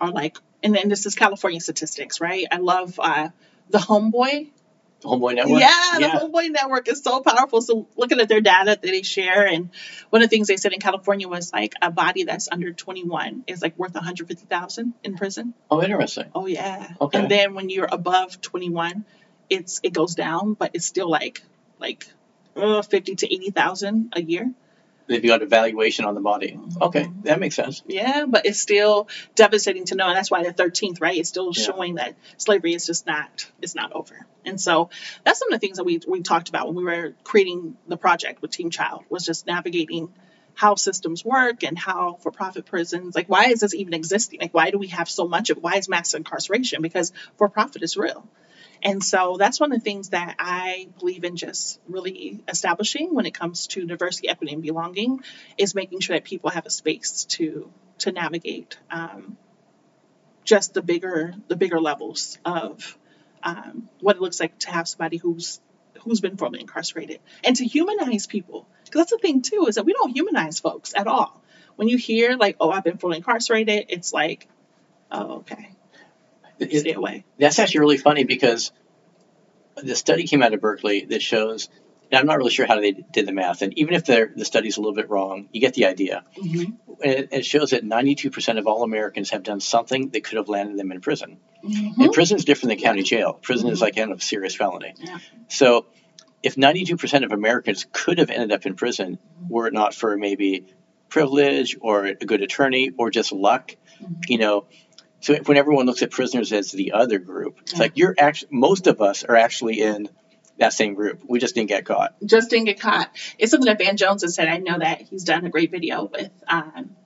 [0.00, 2.46] are like, and then this is California statistics, right?
[2.50, 3.30] I love uh,
[3.70, 4.50] the Homeboy.
[5.06, 5.60] Homeboy Network.
[5.60, 6.18] Yeah, the.
[6.18, 7.60] Homeboy Network is so powerful.
[7.62, 9.70] So looking at their data that they share, and
[10.10, 13.44] one of the things they said in California was like a body that's under 21
[13.46, 15.54] is like worth 150,000 in prison.
[15.70, 16.30] Oh, interesting.
[16.34, 16.94] Oh yeah.
[17.00, 17.18] Okay.
[17.18, 19.04] And then when you're above 21,
[19.48, 21.42] it's it goes down, but it's still like
[21.78, 22.06] like
[22.56, 24.50] uh, 50 to 80,000 a year.
[25.08, 26.58] They've got a valuation on the body.
[26.80, 27.82] Okay, that makes sense.
[27.86, 31.16] Yeah, but it's still devastating to know, and that's why the 13th, right?
[31.16, 31.62] It's still Yeah.
[31.64, 34.26] showing that slavery is just not it's not over.
[34.44, 34.90] And so
[35.24, 37.96] that's some of the things that we we talked about when we were creating the
[37.96, 40.12] project with Team Child was just navigating
[40.54, 44.70] how systems work and how for-profit prisons like why is this even existing like why
[44.70, 48.26] do we have so much of why is mass incarceration because for-profit is real
[48.82, 53.26] and so that's one of the things that I believe in just really establishing when
[53.26, 55.20] it comes to diversity, equity, and belonging
[55.58, 59.36] is making sure that people have a space to to navigate um,
[60.44, 62.96] just the bigger the bigger levels of
[63.42, 65.60] um, what it looks like to have somebody who's
[66.00, 69.84] who's been formerly incarcerated and to humanize people because that's the thing too is that
[69.84, 71.42] we don't humanize folks at all.
[71.76, 74.48] When you hear like, "Oh, I've been formerly incarcerated," it's like,
[75.10, 75.70] "Oh, okay,
[76.60, 78.72] stay away." that's actually really funny because
[79.76, 81.68] the study came out of Berkeley that shows,
[82.10, 84.76] and I'm not really sure how they did the math, and even if the study's
[84.76, 86.24] a little bit wrong, you get the idea.
[86.36, 86.78] Mhm.
[87.04, 90.48] And it, it shows that 92% of all Americans have done something that could have
[90.48, 91.36] landed them in prison.
[91.62, 91.98] Mhm.
[91.98, 93.34] And prison is different than county jail.
[93.34, 93.82] Prison is Mhm.
[93.82, 94.94] like kind of a serious felony.
[94.98, 95.18] Yeah.
[95.48, 95.86] So
[96.42, 99.18] if 92% of Americans could have ended up in prison
[99.50, 100.64] were it not for maybe
[101.10, 104.16] privilege or a good attorney or just luck, Mhm.
[104.28, 104.64] you know,
[105.20, 107.78] so when everyone looks at prisoners as the other group, it's Yeah.
[107.80, 110.08] like you're actually, most of us are actually in
[110.58, 111.20] that same group.
[111.28, 112.14] We just didn't get caught.
[112.24, 113.10] just didn't get caught.
[113.38, 114.48] It's something that Van Jones has said.
[114.48, 116.96] I know that he's done a great video with um,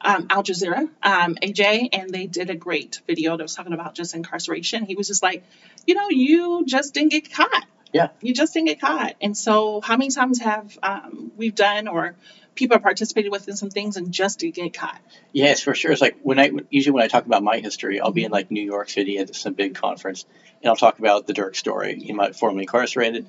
[0.00, 3.94] um, Al Jazeera, um, AJ, and they did a great video that was talking about
[3.94, 4.84] just incarceration.
[4.84, 5.44] He was just like,
[5.86, 7.64] you know, you just didn't get caught.
[7.92, 8.08] Yeah.
[8.20, 9.14] You just didn't get caught.
[9.20, 12.16] And so, how many times have um, we've done or
[12.54, 15.00] people have participated with in some things and just didn't get caught?
[15.32, 15.92] Yes, for sure.
[15.92, 18.50] It's like when I usually when I talk about my history, I'll be in like
[18.50, 20.24] New York City at some big conference,
[20.62, 21.98] and I'll talk about the Dirk story.
[21.98, 23.26] He might formerly incarcerated,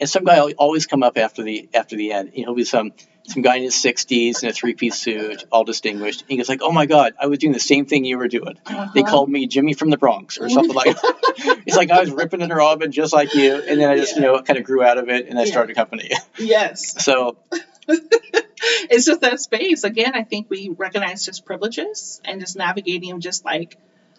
[0.00, 2.32] and some guy will always come up after the after the end.
[2.34, 2.92] You know, he'll be some
[3.28, 6.20] some guy in his 60s in a three piece suit, all distinguished.
[6.20, 8.28] And he goes like, "Oh my God, I was doing the same thing you were
[8.28, 8.56] doing.
[8.66, 9.02] They Uh-huh.
[9.04, 11.62] called me Jimmy from the Bronx or something like." that.
[11.64, 14.22] He's like, "I was ripping and robbing just like you," and then I just you
[14.22, 15.50] know kind of grew out of it, and I Yeah.
[15.50, 16.10] started a company.
[16.38, 17.02] Yes.
[17.04, 17.36] So
[18.90, 19.84] it's just that space.
[19.84, 23.76] Again, I think we recognize just privileges and just navigating them just like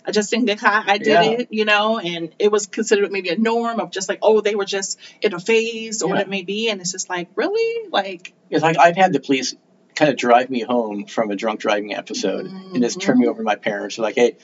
[0.07, 1.23] I just didn't get I did Yeah.
[1.23, 4.55] it, you know, and it was considered maybe a norm of just like, oh, they
[4.55, 6.21] were just in a phase or what Yeah.
[6.21, 6.69] it may be.
[6.69, 7.89] And it's just like, really?
[7.89, 9.53] Like It's like I've had the police
[9.95, 13.31] kind of drive me home from a drunk driving episode and just turn me mm-hmm.
[13.31, 13.97] over to my parents.
[13.97, 14.37] Like, hey,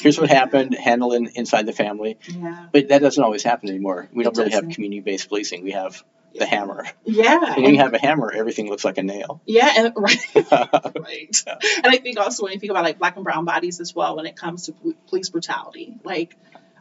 [0.00, 2.16] here's what happened, handle it inside the family.
[2.28, 2.68] yeah.
[2.72, 4.08] But that doesn't always happen anymore.
[4.12, 4.74] We It don't really have doesn't.
[4.74, 5.64] community based policing.
[5.64, 6.02] We have
[6.38, 6.86] the hammer.
[7.04, 7.56] Yeah.
[7.56, 9.40] When you have a hammer, everything looks like a nail.
[9.46, 10.18] yeah, and right.
[10.34, 11.42] right.
[11.46, 14.16] And I think also when you think about like black and brown bodies as well,
[14.16, 14.72] when it comes to
[15.08, 16.36] police brutality, like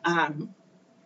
[0.06, 0.54] um,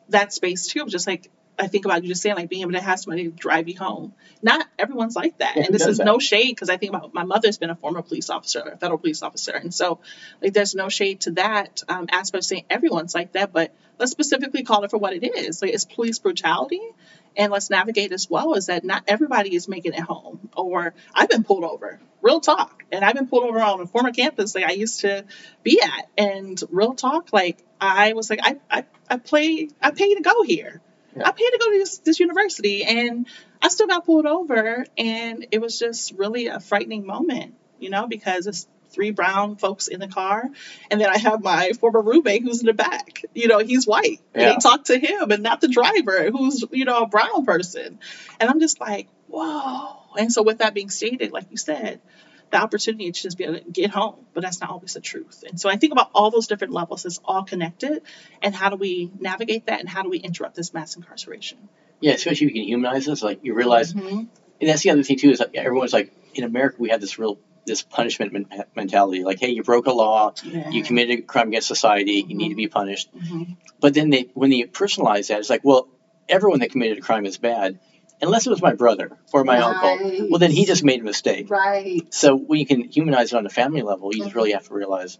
[0.10, 1.30] that space too, just like
[1.60, 4.14] I think about you just saying like being able to have somebody drive you home.
[4.44, 6.06] Not everyone's like that, Yeah, and this is that?
[6.06, 9.00] no shade because I think about my mother's been a former police officer, a federal
[9.00, 10.00] police officer, and so
[10.42, 14.12] like there's no shade to that um, aspect of saying everyone's like that, but let's
[14.12, 15.62] specifically call it for what it is.
[15.62, 16.82] Like it's police brutality.
[17.38, 20.50] And let's navigate as well is that not everybody is making it home.
[20.58, 22.84] Or I've been pulled over, real talk.
[22.91, 25.23] And I've been pulled over on a former campus like I used to
[25.62, 26.10] be at.
[26.17, 30.41] And real talk, like I was like, I, I, I play, I pay to go
[30.41, 30.82] here.
[31.15, 31.28] Yeah.
[31.28, 32.84] I paid to go to this, this university.
[32.84, 33.28] And
[33.62, 34.86] I still got pulled over.
[34.97, 38.67] And it was just really a frightening moment, you know, because it's
[38.98, 40.44] three brown folks in the car.
[40.90, 43.22] And then I have my former roommate who's in the back.
[43.36, 44.20] You know, he's white.
[44.34, 44.50] And Yeah.
[44.54, 48.00] they talk to him and not the driver who's, you know, a brown person.
[48.40, 49.98] And I'm just like, whoa.
[50.18, 52.02] And so, with that being stated, like you said,
[52.50, 55.44] the opportunity to just be able to get home, but that's not always the truth.
[55.48, 58.02] And so, I think about all those different levels, it's all connected.
[58.42, 59.80] And how do we navigate that?
[59.80, 61.60] And how do we interrupt this mass incarceration?
[62.00, 64.28] yeah, especially if you can humanize this, Like, you realize, Mhm.
[64.62, 67.18] and that's the other thing, too, is that everyone's like, in America, we have this
[67.18, 70.69] real this punishment men- mentality like hey you broke a law Yeah.
[70.71, 73.58] you committed a crime against society you need to be punished Mhm.
[73.80, 75.88] But then they, when they personalize that, it's like, well,
[76.27, 77.77] everyone that committed a crime is bad,
[78.25, 80.27] unless it was my brother or my uncle.
[80.32, 81.45] Well, then he just made a mistake.
[81.51, 82.01] Right.
[82.21, 84.36] So when you can humanize it on a family level, you just Mhm.
[84.39, 85.19] really have to realize,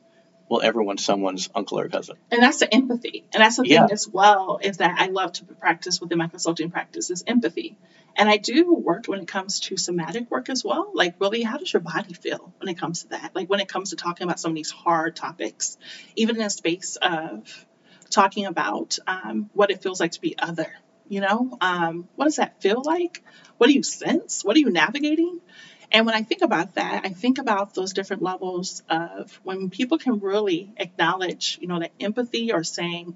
[0.50, 2.16] well, everyone's someone's uncle or cousin.
[2.32, 3.26] And that's the empathy.
[3.34, 3.88] And that's the thing Yeah.
[3.92, 7.78] as well is that I love to practice within my consulting practice is empathy.
[8.16, 10.92] And I do work when it comes to somatic work as well.
[10.94, 13.32] Like really, how does your body feel when it comes to that?
[13.36, 15.78] Like when it comes to talking about some of these hard topics,
[16.16, 17.66] even in a space of
[18.10, 20.68] talking about um, what it feels like to be other.
[21.10, 23.24] You know, um, what does that feel like?
[23.58, 24.44] What do you sense?
[24.44, 25.40] What are you navigating?
[25.92, 29.98] And when I think about that, I think about those different levels of when people
[29.98, 33.16] can really acknowledge, you know, that empathy or saying,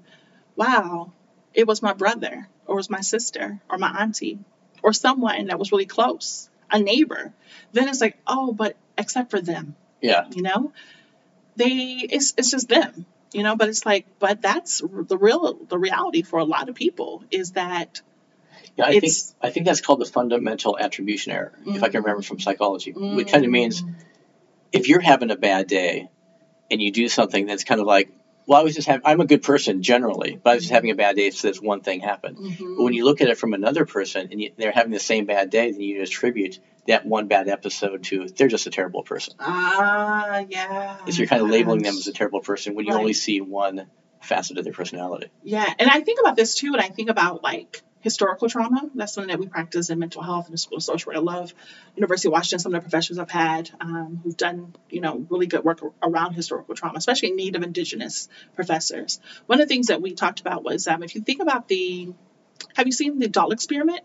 [0.56, 1.12] wow,
[1.52, 4.38] it was my brother or it was my sister or my auntie
[4.82, 7.32] or someone that was really close, a neighbor.
[7.72, 10.26] Then it's like, oh, but except for them, Yeah.
[10.34, 10.72] you know,
[11.56, 13.04] they, it's, it's just them,
[13.34, 16.74] you know, but it's like, but that's the real, the reality for a lot of
[16.74, 18.00] people is that
[18.76, 22.22] Yeah, I think I think that's called the fundamental attribution error, if I can remember
[22.22, 22.92] from psychology.
[22.92, 23.82] Which kind of means
[24.72, 26.08] if you're having a bad day
[26.70, 28.10] and you do something that's kind of like,
[28.46, 30.90] well, I was just having, I'm a good person generally, but I was just having
[30.90, 32.38] a bad day, so this one thing happened.
[32.38, 32.76] Mhm.
[32.76, 35.26] But when you look at it from another person and you, they're having the same
[35.26, 36.58] bad day, then you attribute
[36.88, 39.34] that one bad episode to they're just a terrible person.
[39.38, 40.96] Ah, yeah.
[41.04, 42.98] So you're kind of labeling them as a terrible person when you Right.
[43.00, 43.86] only see one
[44.22, 45.28] facet of their personality.
[45.44, 48.90] Yeah, and I think about this too, and I think about like historical trauma.
[48.94, 51.16] That's something that we practice in mental health and the school of social work.
[51.16, 51.54] I love
[51.96, 52.58] University of Washington.
[52.58, 56.34] Some of the professors I've had um, who've done, you know, really good work around
[56.34, 59.20] historical trauma, especially Native Indigenous professors.
[59.46, 62.12] One of the things that we talked about was um, if you think about the,
[62.74, 64.00] have you seen the doll experiment?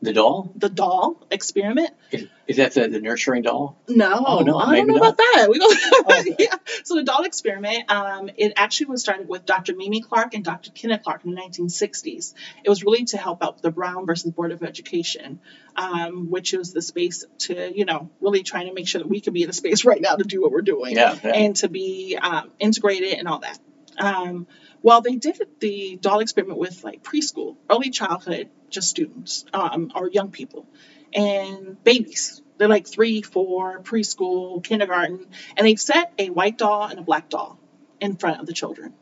[0.00, 0.52] The doll?
[0.54, 1.90] The doll experiment?
[2.12, 3.76] Is, is that the, the nurturing doll?
[3.88, 5.14] No, Oh, no, I don't know not.
[5.14, 5.48] about that.
[5.50, 6.36] We go, Oh, okay.
[6.38, 6.54] yeah.
[6.84, 9.74] So the doll experiment, um, it actually was started with Dr.
[9.74, 10.70] Mamie Clark and Dr.
[10.70, 12.32] Kenneth Clark in the 1960s.
[12.62, 15.40] It was really to help out the Brown versus Board of Education,
[15.74, 19.20] um, which was the space to, you know, really trying to make sure that we
[19.20, 21.18] could be in a space right now to do what we're doing Yeah.
[21.24, 21.30] yeah.
[21.34, 23.58] and to be um, integrated and all that.
[23.98, 24.46] Um,
[24.82, 30.08] well, they did the doll experiment with like preschool, early childhood, just students um, or
[30.08, 30.66] young people
[31.12, 32.42] and babies.
[32.58, 37.28] They're like three, four, preschool, kindergarten, and they set a white doll and a black
[37.28, 37.58] doll
[38.00, 38.94] in front of the children.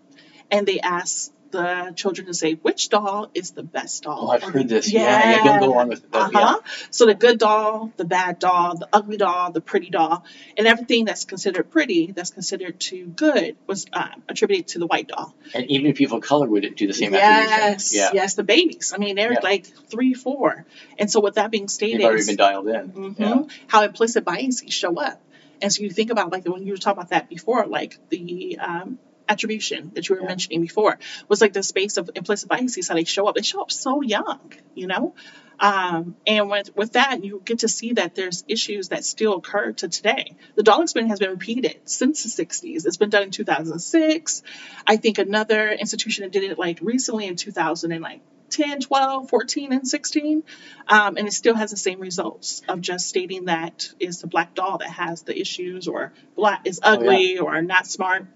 [0.51, 4.29] And they ask the children to say which doll is the best doll.
[4.29, 4.93] Oh, I've heard this.
[4.93, 6.35] Yeah, yeah, go, go on with that.
[6.35, 6.61] Uh-huh.
[6.91, 10.25] So the good doll, the bad doll, the ugly doll, the pretty doll,
[10.57, 15.09] and everything that's considered pretty, that's considered too good, was uh, attributed to the white
[15.09, 15.35] doll.
[15.55, 18.11] And even people of color would do the same yes, Yeah.
[18.13, 18.93] Yes, the babies.
[18.95, 19.41] I mean, they're yeah.
[19.43, 20.67] like three, four.
[20.99, 22.91] And so with that being stated, they've already been dialed in.
[22.91, 23.43] Mm-hmm, yeah.
[23.67, 25.23] How implicit biases show up.
[25.63, 28.59] And so you think about like when you were talking about that before, like the
[28.61, 30.29] um, attribution that you were yeah.
[30.29, 33.61] mentioning before was like the space of implicit biases how they show up they show
[33.61, 35.15] up so young you know
[35.59, 39.73] um, and with, with that you get to see that there's issues that still occur
[39.73, 43.31] to today the doll experiment has been repeated since the 60s it's been done in
[43.31, 44.43] 2006
[44.87, 49.29] i think another institution that did it like recently in 2000 and like 10, 12,
[49.29, 50.43] 14, and 16.
[50.89, 54.55] Um, and it still has the same results of just stating that is the black
[54.55, 57.59] doll that has the issues or black is ugly oh, yeah.
[57.59, 58.27] or not smart.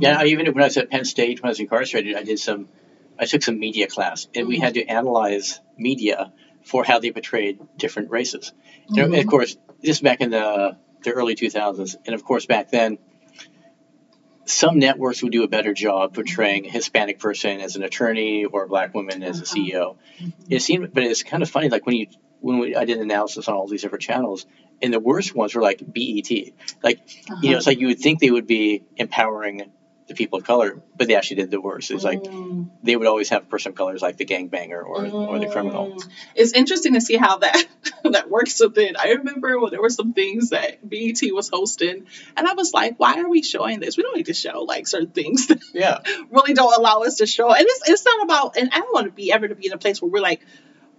[0.00, 2.38] Yeah, I, even when I was at Penn State when I was incarcerated, I did
[2.38, 2.68] some,
[3.18, 4.48] I took some media class, and mm-hmm.
[4.48, 6.32] we had to analyze media
[6.64, 8.52] for how they portrayed different races.
[8.90, 9.12] Mm-hmm.
[9.12, 12.98] Know, of course, this back in the the early 2000s, and of course back then,
[14.44, 18.64] some networks would do a better job portraying a Hispanic person as an attorney or
[18.64, 19.54] a black woman as a uh-huh.
[19.54, 19.96] CEO.
[20.48, 22.06] It seemed, but it's kind of funny, like when you
[22.40, 24.46] when we, I did an analysis on all these different channels,
[24.82, 26.30] and the worst ones were like BET.
[26.82, 27.40] Like, uh-huh.
[27.42, 29.70] you know, it's like you would think they would be empowering
[30.12, 31.90] the people of color, but they actually did the worst.
[31.90, 32.68] It's like mm.
[32.82, 35.12] they would always have a person of color as like the gangbanger or, mm.
[35.12, 35.92] or the criminal.
[35.92, 36.08] Mm.
[36.34, 37.66] It's interesting to see how that
[38.04, 38.96] that works within.
[38.96, 42.98] I remember when there were some things that BET was hosting, and I was like,
[42.98, 43.96] why are we showing this?
[43.96, 46.00] We don't need to show like certain things that yeah.
[46.30, 47.50] really don't allow us to show.
[47.52, 48.56] And it's it's not about.
[48.56, 50.44] And I don't want to be ever to be in a place where we're like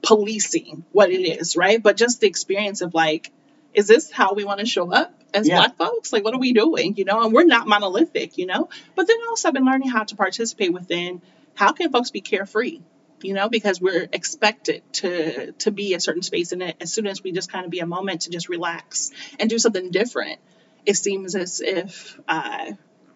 [0.01, 1.81] policing what it is, right?
[1.81, 3.31] But just the experience of like
[3.73, 5.57] is this how we want to show up as yeah.
[5.57, 6.13] black folks?
[6.13, 6.95] Like, what are we doing?
[6.95, 8.69] You know, and we're not monolithic, you know.
[8.95, 11.21] But then also, I've been learning how to participate within.
[11.55, 12.79] How can folks be carefree?
[13.21, 17.07] You know, because we're expected to to be a certain space, and it as soon
[17.07, 20.39] as we just kind of be a moment to just relax and do something different,
[20.85, 22.73] it seems as if uh,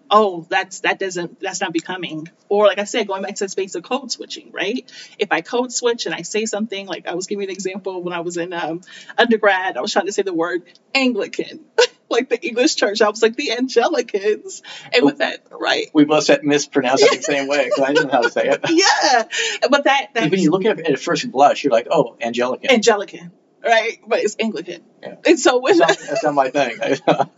[0.10, 3.50] oh that's that doesn't that's not becoming or like i said going back to the
[3.50, 7.16] space of code switching right if i code switch and i say something like i
[7.16, 8.82] was giving an example when i was in um,
[9.18, 11.60] undergrad i was trying to say the word anglican
[12.10, 13.02] like the english church.
[13.02, 14.62] I was like the angelicans.
[14.94, 15.88] And with that right.
[15.94, 18.48] We both said mispronounced it the same way because i didn't know how to say
[18.48, 18.62] it.
[18.70, 19.24] Yeah.
[19.70, 23.32] But that when you look at it at first blush you're like oh angelican angelican
[23.64, 24.00] right?
[24.08, 24.84] But it's anglican.
[25.02, 25.16] Yeah.
[25.26, 26.80] and so with that's, that, not, that's not my thing.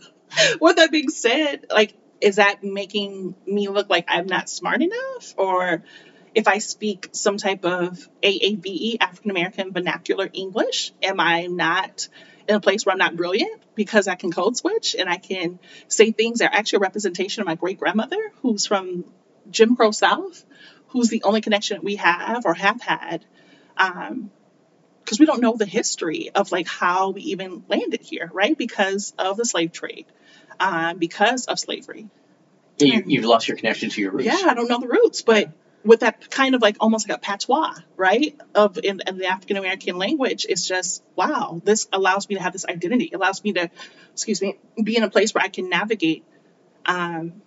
[0.60, 5.34] With that being said like is that making me look like I'm not smart enough?
[5.36, 5.82] Or
[6.34, 12.08] if I speak some type of AAVE, African American vernacular English, am I not
[12.50, 15.60] in a place where I'm not brilliant because I can code switch and I can
[15.86, 19.04] say things that are actually a representation of my great grandmother who's from
[19.50, 20.44] Jim Crow South,
[20.88, 23.24] who's the only connection we have or have had.
[23.76, 24.32] Um,
[25.04, 28.56] because we don't know the history of like how we even landed here, right?
[28.56, 30.06] Because of the slave trade
[30.60, 32.08] um, because of slavery.
[32.78, 34.26] You, have lost your connection to your roots.
[34.26, 35.50] Yeah, I don't know the roots, but
[35.84, 38.38] with that kind of like almost like a patois, right?
[38.54, 41.60] Of in, in the African American language, it's just wow.
[41.64, 43.04] This allows me to have this identity.
[43.12, 43.70] It allows me to,
[44.12, 46.24] excuse me, be in a place where I can navigate
[46.86, 47.42] um,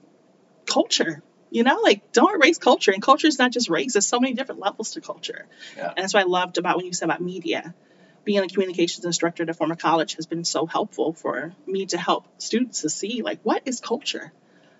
[0.66, 1.22] culture.
[1.52, 3.94] You know, like don't erase culture, and culture is not just race.
[3.94, 5.46] There's so many different levels to culture,
[5.78, 5.90] yeah.
[5.90, 7.76] and that's what I loved about when you said about media
[8.24, 11.98] being a communications instructor at a former college has been so helpful for me to
[11.98, 14.32] help students to see like what is culture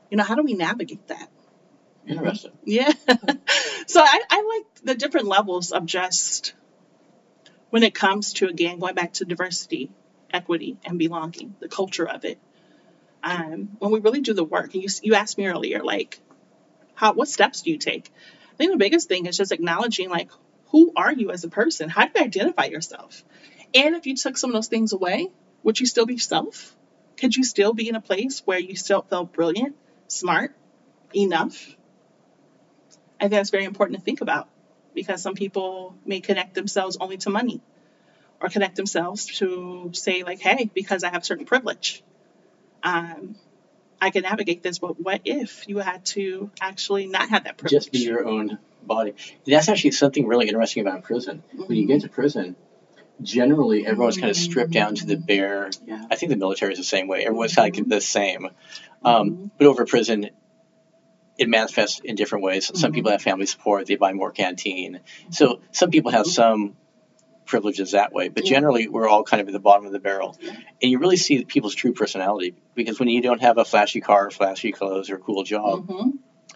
[0.10, 1.30] you know how do we navigate that
[2.08, 2.92] interesting yeah
[3.88, 6.54] so I, I like the different levels of just
[7.70, 9.92] when it comes to again going back to diversity
[10.32, 12.40] equity and belonging the culture of it
[13.24, 16.20] um, when we really do the work and you, you asked me earlier like
[16.96, 18.12] how what steps do you take
[18.52, 20.30] i think the biggest thing is just acknowledging like
[20.74, 21.88] who are you as a person?
[21.88, 23.24] How do you identify yourself?
[23.76, 25.30] And if you took some of those things away,
[25.62, 26.76] would you still be yourself?
[27.16, 29.76] Could you still be in a place where you still felt brilliant,
[30.08, 30.56] smart,
[31.16, 31.76] enough?
[33.24, 34.50] I think that's very important to think about
[34.94, 37.62] because some people may connect themselves only to money
[38.42, 42.04] or connect themselves to say, like, hey, because I have certain privilege,
[42.84, 43.36] um,
[44.02, 44.80] I can navigate this.
[44.80, 47.84] But what if you had to actually not have that privilege?
[47.84, 49.14] Just be your own body.
[49.48, 51.44] That's actually something really interesting about prison.
[51.48, 51.64] Mm-hmm.
[51.64, 52.58] When you get to prison,
[53.22, 55.70] generally everyone's kind of stripped down to the bare.
[55.88, 56.08] Yeah.
[56.12, 57.26] I think the military is the same way.
[57.26, 57.74] Everyone's mm-hmm.
[57.74, 58.50] kind of the same.
[59.02, 59.46] Um, mm-hmm.
[59.58, 60.30] But over prison,
[61.38, 62.68] it manifests in different ways.
[62.68, 62.96] Some mm-hmm.
[62.96, 65.02] people have family support; they buy more canteen.
[65.32, 66.76] So some people have some
[67.46, 68.30] privileges that way.
[68.30, 68.52] But Yeah.
[68.52, 70.38] generally, we're all kind of at the bottom of the barrel.
[70.40, 70.52] Yeah.
[70.52, 74.32] And you really see people's true personality because when you don't have a flashy car,
[74.32, 76.10] flashy clothes, or a cool job, hmm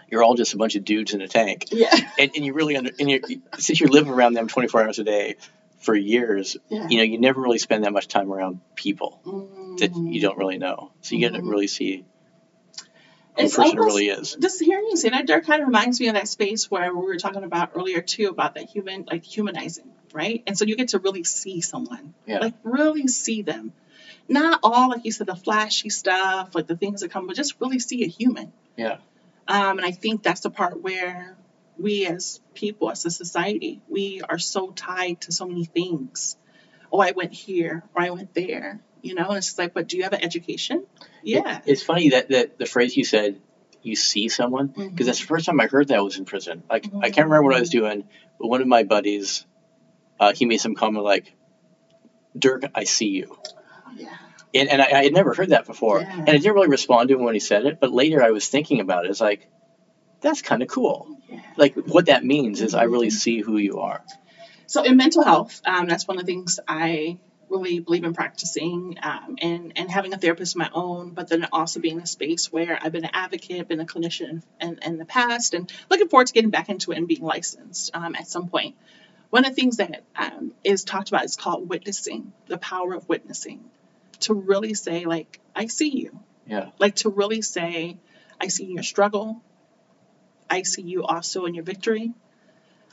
[0.09, 1.65] you're all just a bunch of dudes in a tank.
[1.69, 1.93] Yeah.
[2.17, 3.21] And, and you really under, and you,
[3.57, 5.36] since you live around them 24 hours a day
[5.82, 6.88] for years, Yeah.
[6.88, 9.19] you know, you never really spend that much time around people
[9.80, 10.13] that Mm.
[10.13, 10.91] you don't really know.
[11.01, 12.05] So you get to really see
[13.38, 14.35] It's person almost- really is.
[14.39, 17.05] Just hearing you say that, Dirk, kind of reminds me of that space where we
[17.05, 20.43] were talking about earlier too about that human, like humanizing, right?
[20.47, 22.39] And so you get to really see someone, Yeah.
[22.39, 23.73] like really see them,
[24.27, 27.55] not all like you said the flashy stuff, like the things that come, but just
[27.59, 28.51] really see a human.
[28.75, 28.97] Yeah.
[29.47, 31.38] Um, and I think that's the part where
[31.79, 36.35] we as people, as a society, we are so tied to so many things.
[36.91, 39.97] Oh, I went here or I went there, you know, and it's like, but do
[39.97, 40.85] you have an education?
[41.23, 41.61] Yeah.
[41.65, 43.39] It's funny that, that the phrase you said,
[43.83, 45.05] you see someone, because Mhm.
[45.05, 46.63] that's the first time I heard that was in prison.
[46.69, 47.01] Like, I Mhm.
[47.13, 48.03] can't remember what I was doing,
[48.39, 49.45] but one of my buddies,
[50.19, 51.33] uh, he made some comment like,
[52.37, 53.37] Dirk, I see you.
[53.95, 54.15] Yeah.
[54.53, 56.01] And, and I, I had never heard that before.
[56.01, 56.11] Yeah.
[56.19, 58.47] And I didn't really respond to him when he said it, but later I was
[58.47, 59.11] thinking about it.
[59.11, 59.47] It's like,
[60.21, 61.17] that's kind of cool.
[61.29, 61.39] Yeah.
[61.55, 63.11] Like, what that means is I really Mhm.
[63.13, 64.03] see who you are.
[64.65, 67.17] So in mental health, um, that's one of the things I
[67.49, 71.47] really believe in practicing um, and and having a therapist of my own, but then
[71.51, 74.97] also being in a space where I've been an advocate, been a clinician in, in
[74.97, 78.27] the past, and looking forward to getting back into it and being licensed um, at
[78.27, 78.75] some point.
[79.29, 83.07] One of the things that um, is talked about is called witnessing, the power of
[83.09, 83.63] witnessing,
[84.21, 86.69] to really say like I see you, Yeah.
[86.79, 87.97] like to really say
[88.39, 89.41] I see your struggle,
[90.49, 92.13] I see you also in your victory,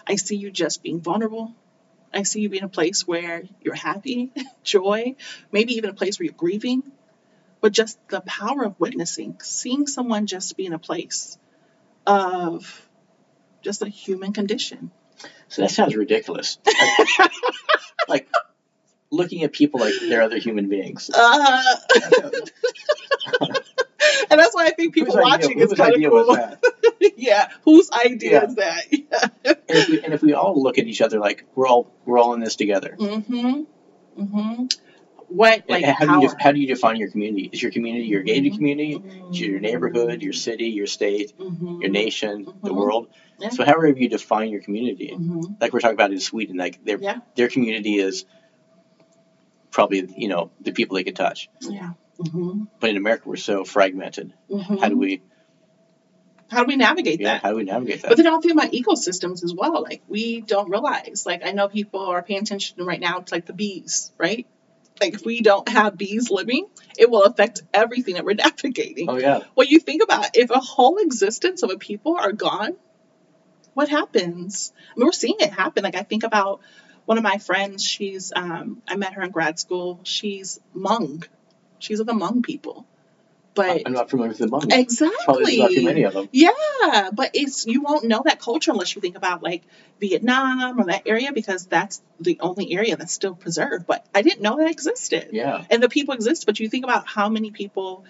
[0.07, 1.55] I see you just being vulnerable.
[2.15, 5.17] I see you being a place where you're happy, joy,
[5.53, 6.83] maybe even a place where you're grieving.
[7.61, 11.39] But just the power of witnessing, seeing someone just be in a place
[12.07, 12.89] of
[13.63, 14.91] just a human condition.
[15.49, 16.59] So that sounds ridiculous.
[16.67, 17.31] Like,
[18.09, 18.29] like
[19.11, 21.11] looking at people like they're other human beings.
[21.11, 21.63] Uh,
[24.31, 26.37] and that's why I think people Whose idea- watching is kind of cool.
[27.05, 27.13] That?
[27.19, 28.45] yeah, whose idea Yeah.
[28.47, 28.85] is that?
[28.91, 29.53] Yeah.
[29.69, 32.19] And if, we, and if we all look at each other like we're all we're
[32.19, 32.97] all in this together.
[32.99, 33.63] Mm-hmm.
[34.23, 34.65] Mm-hmm.
[35.29, 36.21] What like how power?
[36.21, 37.51] do you how do you define your community?
[37.53, 38.57] Is your community your gated Mhm.
[38.57, 39.03] community?
[39.31, 41.81] Is your neighborhood, your city, your state, Mhm.
[41.83, 42.77] your nation, the Mhm.
[42.77, 43.09] world?
[43.39, 43.49] Yeah.
[43.49, 45.17] So however you define your community,
[45.61, 47.19] like we're talking about in Sweden, like their Yeah.
[47.35, 48.25] their community is
[49.71, 51.49] probably you know the people they can touch.
[51.61, 51.93] Yeah.
[52.19, 52.65] Mm-hmm.
[52.79, 54.33] But in America, we're so fragmented.
[54.51, 54.77] Mm-hmm.
[54.77, 55.21] How do we
[56.51, 57.43] How do we navigate yeah, that?
[57.43, 58.09] how do we navigate that?
[58.09, 59.83] But then I'll think about ecosystems as well.
[59.83, 61.25] Like we don't realize.
[61.27, 64.47] Like I know people are paying attention right now to like the bees, right?
[65.01, 66.67] Like if we don't have bees living,
[66.97, 69.09] it will affect everything that we're navigating.
[69.09, 72.77] oh yeah, When you think about if a whole existence of a people are gone,
[73.73, 74.73] what happens?
[74.95, 75.83] I mean, we're seeing it happen.
[75.83, 76.61] Like I think about
[77.07, 77.85] one of my friends.
[77.85, 80.01] She's um, I met her in grad school.
[80.05, 81.27] She's Hmong.
[81.79, 82.87] She's of the Hmong people.
[83.55, 84.67] But I'm not familiar with the monks.
[84.71, 85.17] exactly.
[85.25, 86.29] Probably not too many of them.
[86.33, 89.63] Yeah, but it's you won't know that culture unless you think about like
[90.01, 93.87] Vietnam or that area because that's the only area that's still preserved.
[93.87, 95.29] But I didn't know that existed.
[95.33, 98.05] Yeah, And the people exist, but you think about how many people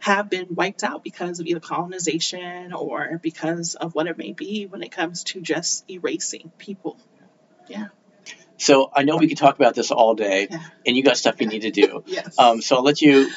[0.00, 4.66] have been wiped out because of either colonization or because of what it may be
[4.66, 6.96] when it comes to just erasing people.
[7.68, 7.88] Yeah.
[8.56, 10.58] So I know we could talk about this all day, Yeah.
[10.86, 12.02] and you got stuff you need to do.
[12.06, 12.38] Yes.
[12.38, 13.30] Um, so I'll let you,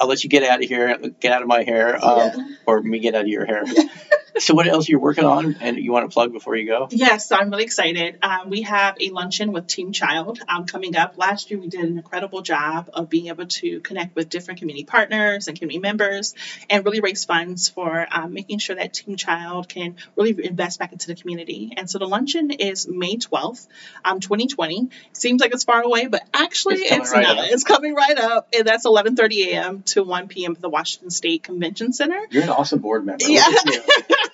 [0.00, 2.46] I'll let you get out of here, get out of my hair, um, Yeah.
[2.66, 3.64] or me get out of your hair.
[4.38, 6.88] so what else you're working on, and you want to plug before you go?
[6.90, 8.18] Yes, I'm really excited.
[8.22, 11.16] Um, we have a luncheon with Team Child um, coming up.
[11.16, 14.84] Last year, we did an incredible job of being able to connect with different community
[14.84, 16.34] partners and community members
[16.68, 20.92] and really raise funds for um, making sure that Team Child can really invest back
[20.92, 21.72] into the community.
[21.76, 23.66] And so the luncheon is May 12th,
[24.04, 24.90] um, 2020.
[25.12, 27.38] Seems like it's far away, but actually, It's coming it's, right not.
[27.38, 27.44] up.
[27.48, 29.82] It's coming right up, and that's 11:30 a.m.
[29.82, 30.52] to 1 p.m.
[30.52, 32.20] at the Washington State Convention Center.
[32.30, 33.24] You're an awesome board member.
[33.26, 33.44] Yeah.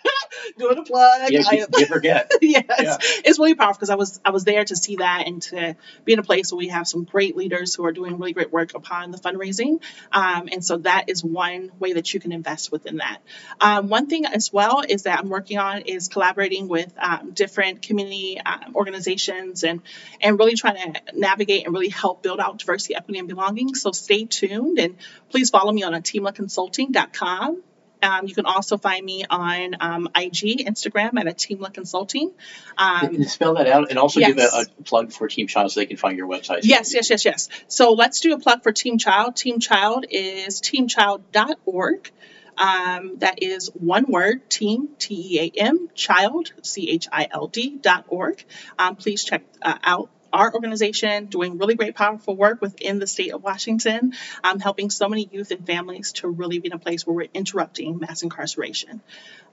[0.57, 0.74] Look at you.
[0.74, 1.30] Doing a plug.
[1.30, 2.30] Yeah, you, you forget.
[2.42, 2.96] yes, Yeah.
[3.24, 6.12] it's really powerful because I was I was there to see that and to be
[6.12, 8.74] in a place where we have some great leaders who are doing really great work
[8.74, 9.80] upon the fundraising,
[10.12, 13.18] um, and so that is one way that you can invest within that.
[13.61, 17.82] Um, one thing as well is that I'm working on is collaborating with um, different
[17.82, 19.80] community um, organizations and
[20.20, 23.74] and really trying to navigate and really help build out diversity, equity, and belonging.
[23.74, 24.96] So stay tuned and
[25.30, 27.62] please follow me on attemlaconsulting.com.
[28.03, 32.32] Um, you can also find me on um, IG, Instagram at a Attemla Consulting.
[32.76, 35.86] Um, spell that out, and also give a, a plug for Team Child so they
[35.86, 36.61] can find your website.
[36.62, 37.48] Yes, yes, yes, yes.
[37.68, 39.36] So let's do a plug for Team Child.
[39.36, 42.11] Team Child is teamchild.org.
[42.57, 47.46] Um, that is one word, team, T E A M, child, C H I L
[47.46, 48.44] D, dot org.
[48.78, 53.32] Um, please check uh, out our organization doing really great, powerful work within the state
[53.32, 54.12] of Washington,
[54.42, 57.28] um, helping so many youth and families to really be in a place where we're
[57.34, 59.00] interrupting mass incarceration.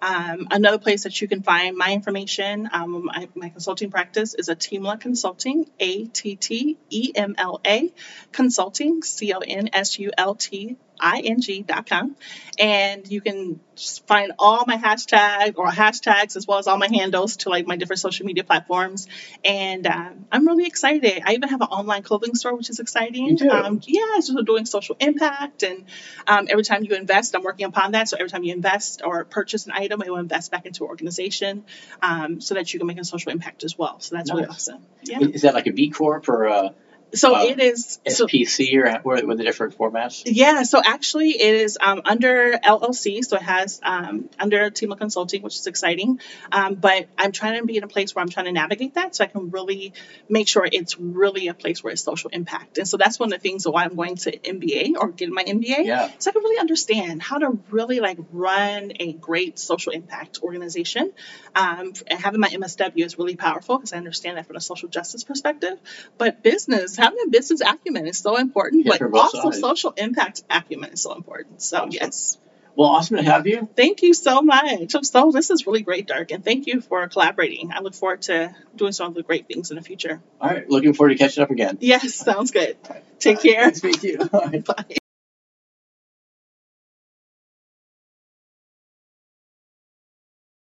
[0.01, 4.47] Um, another place that you can find my information, um, my, my consulting practice is
[4.47, 7.91] Attemla Consulting, A T T E M L A
[8.32, 12.16] Consulting, C O N S U L T ing.com
[12.58, 13.60] and you can
[14.06, 17.78] find all my hashtag or hashtags as well as all my handles to like my
[17.78, 19.08] different social media platforms.
[19.43, 21.24] And um, i'm really excited.
[21.26, 23.38] I even have an online clothing store which is exciting.
[23.50, 25.86] Um, yeah so doing social impact and
[26.28, 28.10] um, every time you invest i'm working upon that.
[28.10, 30.89] So every time you invest or purchase an item it will invest back into an
[30.89, 31.64] organization
[32.02, 34.00] um, so that you can make a social impact as well.
[34.00, 34.86] So that's really awesome.
[35.04, 35.20] Yeah.
[35.22, 36.74] Is that like a B Corp or a
[37.14, 40.24] so Uh, it is so SPC or what what are the different formats?
[40.26, 45.41] Yeah, so actually it is um, under LLC, so it has um, under Attemla Consulting,
[45.41, 46.20] which is exciting.
[46.51, 49.16] Um, but I'm trying to be in a place where I'm trying to navigate that
[49.16, 49.93] so I can really
[50.28, 52.78] make sure it's really a place where it's social impact.
[52.78, 55.43] And so that's one of the things why I'm going to MBA or getting my
[55.43, 55.86] MBA.
[55.86, 56.12] Yeah.
[56.20, 61.12] So I can really understand how to really like run a great social impact organization.
[61.55, 64.89] Um, and having my MSW is really powerful because I understand that from a social
[64.89, 65.80] justice perspective.
[66.18, 69.60] But business, having a business acumen is so important, but also sides.
[69.60, 71.62] social impact acumen is so important.
[71.62, 71.91] So Awesome.
[71.91, 72.38] yes,
[72.76, 73.68] Well, awesome to have you.
[73.76, 74.93] thank you so much.
[74.95, 77.72] I'm so this is really great, Dirk, and thank you for collaborating.
[77.74, 80.22] I look forward to doing some of the great things in the future.
[80.39, 80.70] All right.
[80.70, 81.78] Looking forward to catching up again.
[81.82, 82.78] Yes, sounds good.
[83.20, 83.66] Take care.
[83.68, 84.18] Nice to meet you.
[84.34, 84.64] Right.
[84.64, 84.99] Bye.